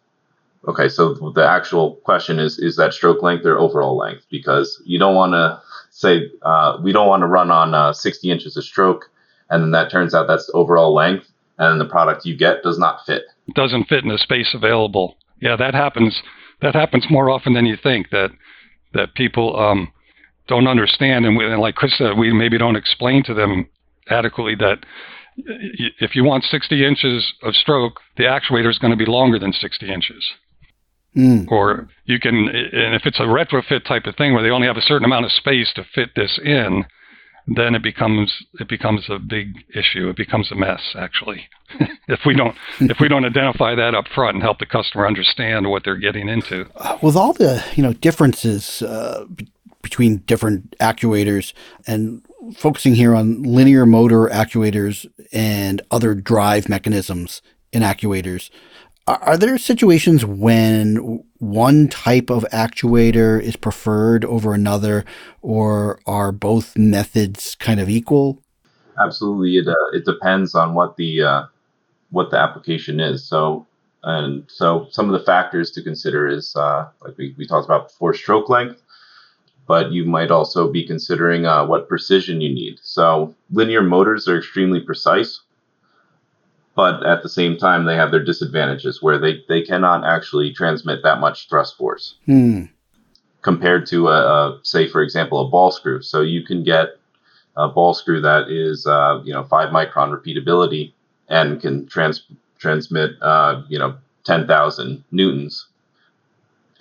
Okay, 0.68 0.90
so 0.90 1.14
the 1.34 1.48
actual 1.48 1.96
question 2.04 2.38
is 2.38 2.60
is 2.60 2.76
that 2.76 2.94
stroke 2.94 3.24
length 3.24 3.46
or 3.46 3.58
overall 3.58 3.98
length? 3.98 4.26
Because 4.30 4.82
you 4.86 5.00
don't 5.00 5.16
want 5.16 5.34
to 5.34 5.60
say 5.90 6.30
uh, 6.44 6.78
we 6.84 6.92
don't 6.92 7.08
want 7.08 7.22
to 7.22 7.28
run 7.28 7.50
on 7.50 7.74
uh, 7.74 7.94
60 7.94 8.30
inches 8.30 8.56
of 8.58 8.64
stroke, 8.64 9.10
and 9.50 9.64
then 9.64 9.72
that 9.72 9.92
turns 9.92 10.14
out 10.14 10.28
that's 10.28 10.50
overall 10.54 10.94
length, 10.94 11.26
and 11.58 11.82
the 11.82 11.86
product 11.86 12.26
you 12.26 12.38
get 12.38 12.62
does 12.62 12.78
not 12.78 13.00
fit. 13.06 13.24
Doesn't 13.56 13.86
fit 13.86 14.04
in 14.04 14.10
the 14.10 14.20
space 14.20 14.54
available. 14.54 15.16
Yeah, 15.40 15.56
that 15.56 15.74
happens. 15.74 16.22
That 16.62 16.76
happens 16.76 17.08
more 17.10 17.32
often 17.32 17.54
than 17.54 17.66
you 17.66 17.76
think. 17.76 18.12
That 18.12 18.30
that 18.94 19.16
people 19.16 19.60
um, 19.60 19.92
don't 20.48 20.68
understand, 20.68 21.26
and, 21.26 21.36
we, 21.36 21.46
and 21.46 21.60
like 21.60 21.76
Chris 21.76 21.98
said, 21.98 22.18
we 22.18 22.32
maybe 22.34 22.58
don't 22.58 22.76
explain 22.76 23.24
to 23.24 23.34
them 23.34 23.68
adequately 24.10 24.56
that 24.56 24.86
if 25.38 26.16
you 26.16 26.24
want 26.24 26.44
60 26.44 26.86
inches 26.86 27.34
of 27.42 27.56
stroke, 27.56 28.00
the 28.18 28.24
actuator 28.24 28.70
is 28.70 28.78
going 28.78 28.92
to 28.92 28.98
be 28.98 29.10
longer 29.10 29.40
than 29.40 29.54
60 29.54 29.92
inches. 29.92 30.34
Mm. 31.16 31.52
Or 31.52 31.90
you 32.06 32.20
can, 32.20 32.48
and 32.48 32.96
if 32.96 33.06
it's 33.06 33.20
a 33.20 33.24
retrofit 33.24 33.86
type 33.86 34.06
of 34.06 34.16
thing 34.16 34.34
where 34.34 34.44
they 34.44 34.50
only 34.50 34.68
have 34.68 34.78
a 34.78 34.82
certain 34.82 35.06
amount 35.06 35.26
of 35.26 35.32
space 35.32 35.72
to 35.76 35.84
fit 35.84 36.12
this 36.16 36.40
in, 36.44 36.86
then 37.48 37.76
it 37.76 37.84
becomes 37.84 38.34
it 38.60 38.70
becomes 38.70 39.10
a 39.10 39.20
big 39.20 39.54
issue. 39.76 40.10
It 40.10 40.16
becomes 40.16 40.52
a 40.52 40.56
mess, 40.56 40.96
actually, 40.98 41.50
if 42.08 42.20
we 42.26 42.36
don't 42.36 42.56
if 42.80 43.00
we 43.00 43.08
don't 43.08 43.26
identify 43.26 43.76
that 43.76 43.96
up 43.96 44.06
front 44.14 44.36
and 44.36 44.44
help 44.44 44.60
the 44.60 44.66
customer 44.66 45.08
understand 45.08 45.70
what 45.70 45.84
they're 45.84 45.98
getting 45.98 46.30
into. 46.30 46.66
Uh, 46.76 46.98
with 47.02 47.16
all 47.16 47.34
the 47.34 47.64
you 47.76 47.84
know 47.84 47.94
differences 47.94 48.82
uh, 48.82 49.26
between 49.82 50.18
different 50.18 50.76
actuators 50.80 51.54
and 51.88 52.26
focusing 52.56 52.96
here 52.96 53.16
on 53.16 53.44
linear 53.44 53.86
motor 53.86 54.28
actuators 54.28 55.06
and 55.32 55.82
other 55.92 56.14
drive 56.14 56.70
mechanisms 56.70 57.42
in 57.72 57.82
actuators, 57.82 58.50
are 59.08 59.38
there 59.38 59.58
situations 59.58 60.26
when 60.26 61.24
one 61.40 61.88
type 61.88 62.30
of 62.30 62.46
actuator 62.54 63.42
is 63.42 63.56
preferred 63.56 64.24
over 64.26 64.54
another, 64.54 65.06
or 65.42 66.00
are 66.06 66.32
both 66.32 66.78
methods 66.78 67.56
kind 67.56 67.80
of 67.80 67.90
equal? 67.90 68.42
Absolutely, 69.00 69.58
it 69.58 69.68
uh, 69.68 69.76
it 69.94 70.06
depends 70.06 70.54
on 70.54 70.74
what 70.74 70.98
the 70.98 71.24
uh, 71.24 71.44
what 72.12 72.30
the 72.30 72.38
application 72.38 73.00
is. 73.00 73.28
So, 73.28 73.66
and 74.04 74.44
so 74.48 74.88
some 74.92 75.12
of 75.12 75.20
the 75.20 75.26
factors 75.26 75.72
to 75.72 75.82
consider 75.82 76.28
is 76.28 76.56
uh, 76.56 76.88
like 77.02 77.18
we, 77.18 77.34
we 77.38 77.48
talked 77.48 77.66
about 77.66 77.88
before, 77.88 78.14
stroke 78.14 78.50
length, 78.50 78.82
but 79.66 79.92
you 79.92 80.06
might 80.06 80.30
also 80.30 80.72
be 80.72 80.86
considering 80.86 81.46
uh, 81.46 81.66
what 81.66 81.90
precision 81.90 82.40
you 82.40 82.54
need. 82.54 82.80
So, 82.84 83.34
linear 83.52 83.82
motors 83.82 84.28
are 84.28 84.38
extremely 84.38 84.80
precise 84.80 85.42
but 86.76 87.06
at 87.06 87.24
the 87.24 87.30
same 87.30 87.58
time 87.58 87.86
they 87.86 87.96
have 87.96 88.12
their 88.12 88.24
disadvantages 88.24 89.02
where 89.02 89.18
they, 89.18 89.44
they 89.48 89.62
cannot 89.62 90.06
actually 90.06 90.54
transmit 90.54 91.04
that 91.04 91.20
much 91.20 91.50
thrust 91.50 91.78
force 91.78 92.16
hmm. 92.26 92.64
compared 93.42 93.86
to 93.88 94.08
a, 94.08 94.12
a, 94.12 94.60
say 94.64 94.88
for 94.88 95.02
example 95.02 95.40
a 95.42 95.50
ball 95.50 95.72
screw. 95.72 96.02
So 96.02 96.22
you 96.22 96.44
can 96.44 96.64
get 96.64 96.98
a 97.58 97.68
ball 97.68 97.94
screw 97.94 98.22
that 98.22 98.50
is 98.50 98.86
uh, 98.88 99.22
you 99.24 99.34
know 99.34 99.44
five 99.44 99.70
micron 99.70 100.16
repeatability 100.16 100.94
and 101.28 101.62
can 101.62 101.88
trans- 101.88 102.28
transmit 102.58 103.12
uh, 103.22 103.64
you 103.68 103.78
know 103.78 103.96
10,000 104.24 105.04
newtons. 105.12 105.68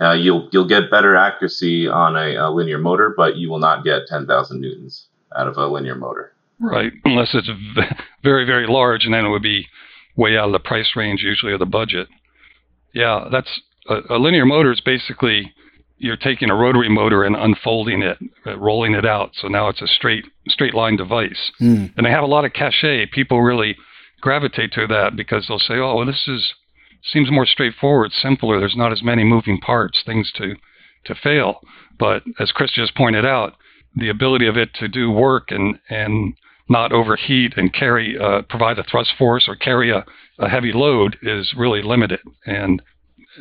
Uh, 0.01 0.13
you'll 0.13 0.49
you'll 0.53 0.69
get 0.69 0.91
better 0.91 1.17
accuracy 1.17 1.89
on 1.89 2.17
a, 2.17 2.37
a 2.37 2.51
linear 2.51 2.79
motor 2.79 3.13
but 3.17 3.37
you 3.37 3.51
will 3.51 3.59
not 3.59 3.85
get 3.85 4.07
10,000 4.07 4.61
newtons 4.61 5.09
out 5.37 5.47
of 5.47 5.57
a 5.59 5.67
linear 5.67 5.95
motor 5.95 6.33
Right, 6.61 6.93
unless 7.05 7.35
it's 7.35 7.49
very, 8.23 8.45
very 8.45 8.67
large, 8.67 9.05
and 9.05 9.15
then 9.15 9.25
it 9.25 9.31
would 9.31 9.43
be 9.43 9.67
way 10.17 10.37
out 10.37 10.47
of 10.47 10.53
the 10.53 10.59
price 10.59 10.91
range 10.95 11.23
usually 11.23 11.53
of 11.55 11.59
the 11.59 11.67
budget. 11.67 12.09
Yeah, 12.93 13.29
that's 13.31 13.61
a, 13.89 14.17
a 14.17 14.19
linear 14.19 14.45
motor 14.45 14.73
is 14.73 14.81
basically 14.81 15.55
you're 15.99 16.17
taking 16.17 16.51
a 16.51 16.55
rotary 16.55 16.89
motor 16.89 17.25
and 17.25 17.37
unfolding 17.37 18.03
it, 18.03 18.19
uh, 18.47 18.59
rolling 18.59 18.95
it 18.95 19.07
out. 19.07 19.31
So 19.35 19.49
now 19.49 19.69
it's 19.69 19.83
a 19.83 19.87
straight 19.87 20.25
straight 20.49 20.75
line 20.75 20.97
device, 20.97 21.53
mm. 21.61 21.93
and 21.97 22.07
they 22.07 22.11
have 22.11 22.25
a 22.25 22.27
lot 22.27 22.45
of 22.45 22.53
cachet. 22.53 23.07
People 23.07 23.43
really 23.43 23.77
gravitate 24.21 24.73
to 24.73 24.87
that 24.87 25.17
because 25.17 25.47
they'll 25.47 25.59
say, 25.59 25.75
"Oh, 25.75 25.97
well, 25.97 26.07
this 26.07 26.27
is 26.27 26.55
seems 27.03 27.31
more 27.31 27.47
straightforward, 27.47 28.13
simpler. 28.13 28.59
There's 28.59 28.77
not 28.77 28.93
as 28.93 29.03
many 29.03 29.25
moving 29.25 29.61
parts, 29.61 30.03
things 30.05 30.33
to 30.37 30.57
to 31.05 31.15
fail." 31.15 31.61
But 31.99 32.23
as 32.39 32.51
Chris 32.51 32.73
just 32.73 32.95
pointed 32.95 33.27
out, 33.27 33.55
the 33.95 34.09
ability 34.09 34.47
of 34.47 34.57
it 34.57 34.73
to 34.75 34.89
do 34.89 35.11
work 35.11 35.51
and 35.51 35.79
and 35.91 36.35
not 36.71 36.93
overheat 36.93 37.55
and 37.57 37.75
carry 37.75 38.17
uh, 38.17 38.43
provide 38.49 38.79
a 38.79 38.85
thrust 38.85 39.11
force 39.19 39.47
or 39.49 39.57
carry 39.57 39.91
a, 39.91 40.05
a 40.39 40.49
heavy 40.49 40.73
load 40.73 41.19
is 41.21 41.53
really 41.57 41.83
limited. 41.83 42.21
And 42.47 42.81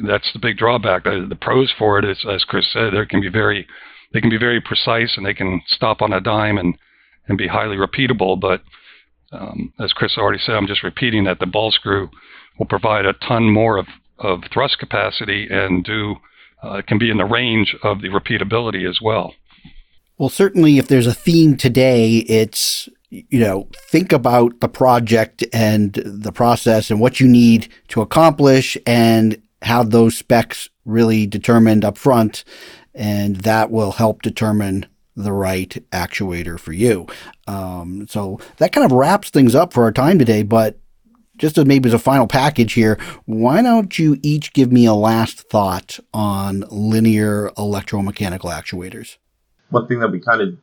that's 0.05 0.33
the 0.33 0.39
big 0.39 0.57
drawback. 0.57 1.03
The, 1.03 1.25
the 1.29 1.35
pros 1.35 1.71
for 1.77 1.99
it 1.99 2.05
is 2.05 2.25
as 2.29 2.43
chris 2.43 2.65
said 2.73 2.93
they 2.93 3.05
can 3.05 3.21
be 3.21 3.29
very 3.29 3.67
they 4.11 4.19
can 4.19 4.31
be 4.31 4.37
very 4.37 4.59
precise 4.59 5.15
and 5.15 5.25
they 5.25 5.35
can 5.35 5.61
stop 5.67 6.01
on 6.01 6.11
a 6.11 6.19
dime 6.19 6.57
and 6.57 6.75
and 7.27 7.37
be 7.37 7.47
highly 7.47 7.77
repeatable. 7.77 8.39
But 8.39 8.63
um, 9.31 9.71
as 9.79 9.93
chris 9.93 10.17
already 10.17 10.39
said 10.39 10.55
i'm 10.55 10.65
just 10.65 10.81
repeating 10.81 11.25
that 11.25 11.37
the 11.37 11.45
ball 11.45 11.71
screw 11.71 12.09
will 12.57 12.65
provide 12.65 13.05
a 13.05 13.13
ton 13.13 13.53
more 13.53 13.77
of, 13.77 13.85
of 14.17 14.41
thrust 14.51 14.79
capacity 14.79 15.47
and 15.51 15.83
do 15.83 16.15
uh, 16.63 16.81
can 16.85 16.97
be 16.97 17.11
in 17.11 17.17
the 17.17 17.25
range 17.25 17.75
of 17.83 18.01
the 18.01 18.09
repeatability 18.09 18.89
as 18.89 18.99
well. 19.01 19.35
Well 20.17 20.29
certainly 20.29 20.79
if 20.79 20.87
there's 20.87 21.07
a 21.07 21.13
theme 21.13 21.57
today 21.57 22.17
it's 22.27 22.89
you 23.09 23.39
know, 23.39 23.67
think 23.73 24.11
about 24.11 24.59
the 24.59 24.69
project 24.69 25.43
and 25.51 25.93
the 25.93 26.31
process 26.31 26.91
and 26.91 26.99
what 26.99 27.19
you 27.19 27.27
need 27.27 27.67
to 27.87 28.01
accomplish 28.01 28.77
and 28.85 29.41
have 29.61 29.89
those 29.89 30.15
specs 30.15 30.69
really 30.85 31.25
determined 31.25 31.83
up 31.83 31.97
front. 31.97 32.43
And 32.93 33.37
that 33.37 33.71
will 33.71 33.93
help 33.93 34.21
determine 34.21 34.85
the 35.15 35.33
right 35.33 35.69
actuator 35.91 36.59
for 36.59 36.71
you. 36.71 37.07
Um, 37.47 38.07
so 38.07 38.39
that 38.57 38.71
kind 38.71 38.85
of 38.85 38.91
wraps 38.91 39.29
things 39.29 39.55
up 39.55 39.73
for 39.73 39.83
our 39.83 39.91
time 39.91 40.19
today. 40.19 40.43
But 40.43 40.79
just 41.37 41.57
as 41.57 41.65
maybe 41.65 41.89
as 41.89 41.93
a 41.93 41.99
final 41.99 42.27
package 42.27 42.73
here, 42.73 42.99
why 43.25 43.61
don't 43.61 43.97
you 43.97 44.17
each 44.21 44.53
give 44.53 44.71
me 44.71 44.85
a 44.85 44.93
last 44.93 45.49
thought 45.49 45.99
on 46.13 46.63
linear 46.69 47.49
electromechanical 47.57 48.51
actuators? 48.51 49.17
One 49.69 49.87
thing 49.87 49.99
that 49.99 50.11
we 50.11 50.19
kind 50.19 50.41
of 50.41 50.57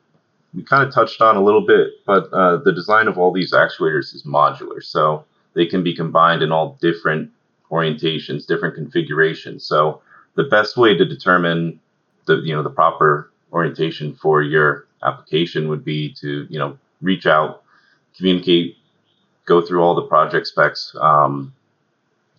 we 0.57 0.63
kind 0.63 0.83
of 0.83 0.93
touched 0.93 1.21
on 1.21 1.37
a 1.37 1.45
little 1.45 1.65
bit, 1.65 2.05
but 2.07 2.33
uh, 2.33 2.57
the 2.57 2.73
design 2.73 3.09
of 3.09 3.19
all 3.19 3.31
these 3.31 3.53
actuators 3.53 4.15
is 4.15 4.23
modular, 4.25 4.83
so 4.83 5.25
they 5.53 5.67
can 5.67 5.83
be 5.83 5.95
combined 5.95 6.43
in 6.43 6.51
all 6.51 6.79
different 6.81 7.31
orientations, 7.71 8.47
different 8.47 8.75
configurations. 8.75 9.67
So 9.67 10.01
the 10.35 10.45
best 10.45 10.79
way 10.79 10.97
to 10.97 11.05
determine 11.05 11.79
the 12.25 12.37
you 12.37 12.55
know 12.55 12.63
the 12.63 12.71
proper 12.71 13.31
orientation 13.53 14.15
for 14.15 14.43
your 14.43 14.87
application 15.03 15.69
would 15.69 15.85
be 15.85 16.15
to 16.15 16.47
you 16.49 16.59
know 16.59 16.79
reach 17.03 17.27
out, 17.27 17.63
communicate, 18.17 18.79
go 19.45 19.61
through 19.61 19.83
all 19.83 19.95
the 19.95 20.09
project 20.09 20.47
specs, 20.47 20.97
um, 20.99 21.53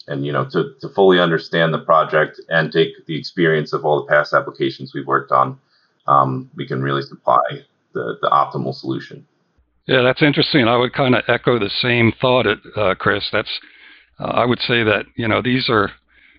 and 0.07 0.25
you 0.25 0.31
know 0.31 0.43
to 0.45 0.73
to 0.81 0.89
fully 0.89 1.19
understand 1.19 1.71
the 1.71 1.79
project 1.79 2.41
and 2.49 2.71
take 2.71 3.05
the 3.05 3.15
experience 3.15 3.73
of 3.73 3.85
all 3.85 4.01
the 4.01 4.07
past 4.07 4.33
applications 4.33 4.95
we've 4.95 5.05
worked 5.05 5.31
on. 5.31 5.59
Um, 6.07 6.49
we 6.55 6.65
can 6.65 6.81
really 6.81 7.03
supply 7.03 7.43
the, 7.97 8.17
the 8.21 8.29
optimal 8.29 8.73
solution. 8.73 9.27
Yeah, 9.87 10.01
that's 10.01 10.21
interesting. 10.21 10.67
I 10.67 10.77
would 10.77 10.93
kind 10.93 11.15
of 11.15 11.23
echo 11.27 11.59
the 11.59 11.69
same 11.69 12.11
thought, 12.19 12.45
uh, 12.75 12.95
Chris. 12.95 13.29
That's 13.31 13.59
uh, 14.19 14.25
I 14.25 14.45
would 14.45 14.59
say 14.59 14.83
that 14.83 15.05
you 15.15 15.27
know 15.27 15.41
these 15.41 15.69
are 15.69 15.91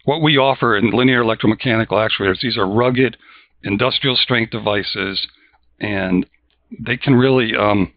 what 0.04 0.22
we 0.22 0.36
offer 0.36 0.76
in 0.76 0.90
linear 0.90 1.22
electromechanical 1.22 1.92
actuators. 1.92 2.40
These 2.40 2.58
are 2.58 2.66
rugged, 2.66 3.16
industrial 3.62 4.16
strength 4.16 4.52
devices, 4.52 5.26
and 5.80 6.26
they 6.78 6.96
can 6.96 7.14
really 7.14 7.56
um, 7.56 7.92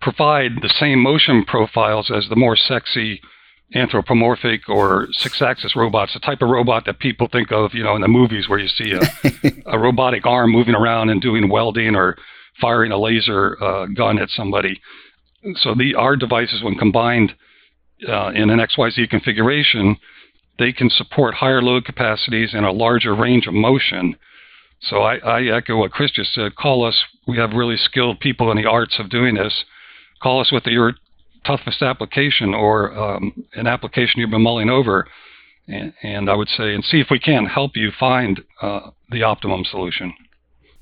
provide 0.00 0.52
the 0.60 0.72
same 0.78 1.00
motion 1.00 1.44
profiles 1.44 2.10
as 2.10 2.28
the 2.28 2.36
more 2.36 2.56
sexy 2.56 3.20
anthropomorphic 3.74 4.68
or 4.68 5.08
six-axis 5.12 5.74
robots, 5.74 6.12
the 6.12 6.20
type 6.20 6.42
of 6.42 6.48
robot 6.48 6.84
that 6.84 6.98
people 6.98 7.28
think 7.32 7.50
of, 7.50 7.74
you 7.74 7.82
know, 7.82 7.96
in 7.96 8.02
the 8.02 8.08
movies 8.08 8.48
where 8.48 8.58
you 8.58 8.68
see 8.68 8.92
a, 8.92 9.50
a 9.74 9.78
robotic 9.78 10.26
arm 10.26 10.52
moving 10.52 10.74
around 10.74 11.08
and 11.08 11.20
doing 11.20 11.48
welding 11.48 11.96
or 11.96 12.16
firing 12.60 12.92
a 12.92 12.98
laser 12.98 13.62
uh, 13.62 13.86
gun 13.86 14.18
at 14.18 14.28
somebody. 14.30 14.80
So 15.56 15.74
the 15.74 15.94
our 15.94 16.16
devices, 16.16 16.62
when 16.62 16.76
combined 16.76 17.34
uh, 18.08 18.30
in 18.30 18.50
an 18.50 18.60
XYZ 18.60 19.10
configuration, 19.10 19.96
they 20.58 20.72
can 20.72 20.90
support 20.90 21.34
higher 21.34 21.62
load 21.62 21.84
capacities 21.84 22.54
and 22.54 22.64
a 22.64 22.72
larger 22.72 23.14
range 23.14 23.46
of 23.46 23.54
motion. 23.54 24.16
So 24.80 24.98
I, 24.98 25.16
I 25.16 25.42
echo 25.56 25.76
what 25.76 25.92
Chris 25.92 26.12
just 26.12 26.34
said. 26.34 26.56
Call 26.56 26.84
us. 26.84 27.02
We 27.26 27.36
have 27.38 27.52
really 27.52 27.76
skilled 27.76 28.20
people 28.20 28.50
in 28.50 28.56
the 28.56 28.68
arts 28.68 28.96
of 28.98 29.10
doing 29.10 29.34
this. 29.34 29.64
Call 30.22 30.40
us 30.40 30.52
with 30.52 30.66
your 30.66 30.94
toughest 31.46 31.82
application 31.82 32.54
or 32.54 32.96
um, 32.96 33.44
an 33.54 33.66
application 33.66 34.20
you've 34.20 34.30
been 34.30 34.42
mulling 34.42 34.70
over, 34.70 35.06
and, 35.68 35.92
and, 36.02 36.30
I 36.30 36.34
would 36.34 36.48
say, 36.48 36.74
and 36.74 36.84
see 36.84 37.00
if 37.00 37.08
we 37.10 37.18
can 37.18 37.46
help 37.46 37.72
you 37.76 37.90
find 37.98 38.40
uh, 38.62 38.90
the 39.10 39.22
optimum 39.22 39.64
solution. 39.64 40.14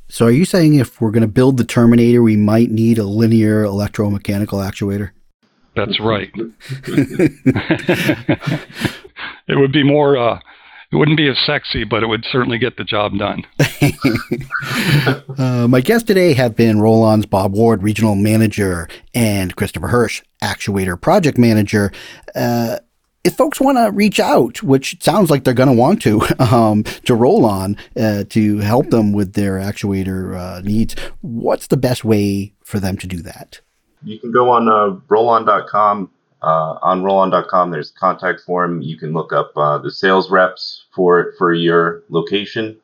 So, 0.09 0.27
are 0.27 0.31
you 0.31 0.45
saying 0.45 0.75
if 0.75 1.01
we're 1.01 1.11
going 1.11 1.23
to 1.23 1.29
build 1.29 1.57
the 1.57 1.65
Terminator, 1.65 2.23
we 2.23 2.37
might 2.37 2.71
need 2.71 2.99
a 2.99 3.05
linear 3.05 3.65
electromechanical 3.65 4.63
actuator? 4.63 5.11
That's 5.75 5.99
right. 6.01 6.31
it 9.49 9.59
would 9.59 9.73
be 9.73 9.83
more. 9.83 10.17
Uh, 10.17 10.39
it 10.93 10.97
wouldn't 10.97 11.17
be 11.17 11.29
as 11.29 11.39
sexy, 11.47 11.85
but 11.85 12.03
it 12.03 12.07
would 12.07 12.25
certainly 12.31 12.59
get 12.59 12.77
the 12.77 12.85
job 12.85 13.13
done. 13.19 13.45
uh, 15.39 15.67
my 15.67 15.81
guests 15.81 16.07
today 16.07 16.35
have 16.35 16.55
been 16.55 16.83
Rollon's 16.83 17.25
Bob 17.25 17.55
Ward, 17.55 17.83
Regional 17.83 18.15
Manager, 18.15 18.89
and 19.15 19.57
Christopher 19.57 19.89
Hirsch, 19.89 20.23
Actuator 20.43 21.01
Project 21.01 21.39
Manager. 21.39 21.93
Uh, 22.35 22.77
if 23.25 23.37
folks 23.37 23.61
want 23.61 23.79
to 23.79 23.91
reach 23.93 24.19
out, 24.19 24.63
which 24.63 25.03
sounds 25.03 25.31
like 25.31 25.45
they're 25.45 25.55
going 25.55 25.69
to 25.69 25.75
want 25.75 26.03
to, 26.03 26.21
um, 26.39 26.83
to 27.05 27.15
Rollon 27.15 27.77
uh, 27.97 28.25
to 28.31 28.59
help 28.59 28.91
them 28.91 29.13
with 29.13 29.35
their 29.35 29.59
actuator 29.59 30.37
uh, 30.37 30.61
needs, 30.61 30.95
what's 31.21 31.69
the 31.69 31.77
best 31.77 32.05
way 32.05 32.53
for 32.65 32.81
them 32.81 32.97
to 32.99 33.07
do 33.07 33.23
that? 33.23 33.61
You 34.05 34.19
can 34.19 34.33
go 34.33 34.51
on 34.51 34.69
uh, 34.69 34.99
rollon.com. 35.09 36.11
Uh, 36.43 36.77
on 36.83 37.05
rollon.com, 37.05 37.71
there's 37.71 37.91
a 37.91 37.95
contact 37.95 38.41
form. 38.41 38.83
You 38.83 38.99
can 38.99 39.13
look 39.13 39.33
up 39.33 39.53
uh, 39.57 39.79
the 39.79 39.93
sales 39.93 40.29
reps 40.29 40.87
for 40.93 41.35
for 41.39 41.53
your 41.53 42.03
location, 42.09 42.77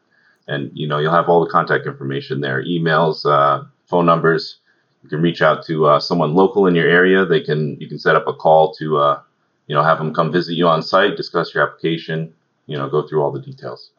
and 0.47 0.71
you 0.75 0.87
know 0.87 0.99
you'll 0.99 1.11
have 1.11 1.29
all 1.29 1.45
the 1.45 1.51
contact 1.51 1.85
information 1.85 2.41
there, 2.41 2.63
emails, 2.63 3.27
uh, 3.27 3.65
phone 3.89 4.07
numbers. 4.07 4.59
You 5.03 5.09
can 5.09 5.21
reach 5.23 5.43
out 5.43 5.65
to 5.67 5.87
uh, 5.87 5.99
someone 5.99 6.35
local 6.35 6.69
in 6.69 6.77
your 6.77 6.87
area. 6.89 7.25
They 7.25 7.41
can 7.41 7.77
you 7.81 7.89
can 7.89 7.99
set 7.99 8.15
up 8.15 8.29
a 8.29 8.33
call 8.33 8.75
to 8.75 8.99
uh, 8.99 9.21
you 9.69 9.75
know, 9.75 9.85
have 9.85 9.99
them 9.99 10.13
come 10.13 10.33
visit 10.33 10.55
you 10.55 10.67
on 10.67 10.83
site, 10.83 11.17
discuss 11.17 11.55
your 11.55 11.63
application, 11.63 12.35
you 12.67 12.77
know, 12.77 12.89
go 12.89 13.07
through 13.07 13.23
all 13.23 13.31
the 13.31 13.41
details. 13.41 13.91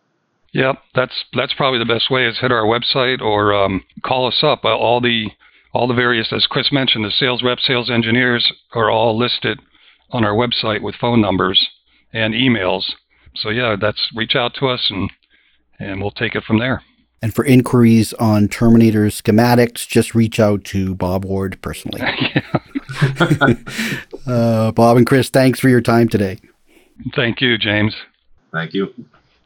Yep, 0.52 0.78
that's 0.96 1.26
that's 1.34 1.54
probably 1.54 1.80
the 1.80 1.86
best 1.86 2.10
way 2.10 2.26
is 2.26 2.40
hit 2.40 2.52
our 2.52 2.64
website 2.64 3.22
or 3.22 3.54
um, 3.54 3.84
call 4.04 4.28
us 4.28 4.40
up. 4.44 4.66
All 4.66 5.00
the 5.00 5.30
all 5.74 5.88
the 5.88 5.94
various, 5.94 6.34
as 6.34 6.48
Chris 6.48 6.72
mentioned, 6.72 7.06
the 7.06 7.12
sales 7.12 7.44
reps, 7.44 7.68
sales 7.68 7.92
engineers 7.92 8.52
are 8.74 8.90
all 8.90 9.18
listed 9.18 9.60
on 10.10 10.26
our 10.26 10.34
website 10.34 10.82
with 10.82 10.96
phone 10.96 11.22
numbers 11.22 11.70
and 12.12 12.34
emails. 12.34 12.94
So 13.36 13.50
yeah, 13.50 13.76
that's 13.80 14.10
reach 14.16 14.36
out 14.36 14.56
to 14.56 14.68
us 14.68 14.88
and 14.90 15.12
and 15.78 16.02
we'll 16.02 16.12
take 16.12 16.36
it 16.36 16.44
from 16.44 16.58
there. 16.58 16.82
And 17.22 17.34
for 17.34 17.44
inquiries 17.44 18.14
on 18.14 18.48
Terminator 18.48 19.08
schematics, 19.08 19.88
just 19.88 20.16
reach 20.16 20.40
out 20.40 20.64
to 20.66 20.96
Bob 20.96 21.26
Ward 21.26 21.62
personally. 21.62 22.02
uh, 24.28 24.72
Bob 24.72 24.98
and 24.98 25.06
Chris, 25.06 25.30
thanks 25.30 25.60
for 25.60 25.70
your 25.70 25.82
time 25.82 26.08
today. 26.08 26.40
Thank 27.16 27.42
you, 27.42 27.58
James. 27.58 27.96
Thank 28.52 28.74
you. 28.74 28.94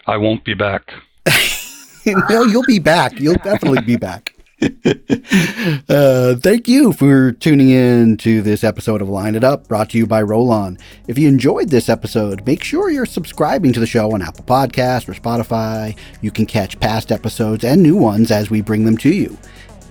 I 0.07 0.17
won't 0.17 0.43
be 0.43 0.53
back. 0.53 0.93
no, 2.05 2.43
you'll 2.43 2.63
be 2.63 2.79
back. 2.79 3.19
You'll 3.19 3.35
definitely 3.35 3.81
be 3.81 3.95
back. 3.95 4.32
uh, 5.89 6.35
thank 6.35 6.67
you 6.67 6.93
for 6.93 7.33
tuning 7.33 7.69
in 7.69 8.15
to 8.17 8.41
this 8.41 8.63
episode 8.63 9.01
of 9.01 9.09
Line 9.09 9.35
It 9.35 9.43
Up, 9.43 9.67
brought 9.67 9.89
to 9.89 9.97
you 9.97 10.07
by 10.07 10.21
Rollon. 10.21 10.79
If 11.07 11.17
you 11.17 11.27
enjoyed 11.27 11.69
this 11.69 11.89
episode, 11.89 12.45
make 12.45 12.63
sure 12.63 12.89
you're 12.89 13.05
subscribing 13.05 13.73
to 13.73 13.81
the 13.81 13.87
show 13.87 14.13
on 14.13 14.21
Apple 14.21 14.45
Podcast 14.45 15.09
or 15.09 15.13
Spotify. 15.13 15.97
You 16.21 16.31
can 16.31 16.45
catch 16.45 16.79
past 16.79 17.11
episodes 17.11 17.65
and 17.65 17.83
new 17.83 17.97
ones 17.97 18.31
as 18.31 18.49
we 18.49 18.61
bring 18.61 18.85
them 18.85 18.97
to 18.99 19.13
you. 19.13 19.37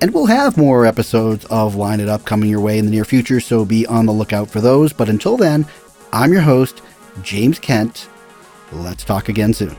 And 0.01 0.15
we'll 0.15 0.27
have 0.27 0.57
more 0.57 0.87
episodes 0.87 1.45
of 1.47 1.75
Line 1.75 2.01
It 2.01 2.09
Up 2.09 2.25
coming 2.25 2.49
your 2.49 2.61
way 2.61 2.79
in 2.79 2.87
the 2.87 2.91
near 2.91 3.05
future, 3.05 3.41
so 3.41 3.65
be 3.65 3.87
on 3.87 4.07
the 4.07 4.13
lookout 4.13 4.49
for 4.49 4.61
those. 4.61 4.93
But 4.93 5.11
until 5.11 5.37
then, 5.37 5.67
I'm 6.13 6.33
your 6.33 6.43
host, 6.43 6.81
James 7.23 7.59
Kent. 7.59 8.09
Let's 8.73 9.05
talk 9.05 9.29
again 9.29 9.53
soon. 9.53 9.77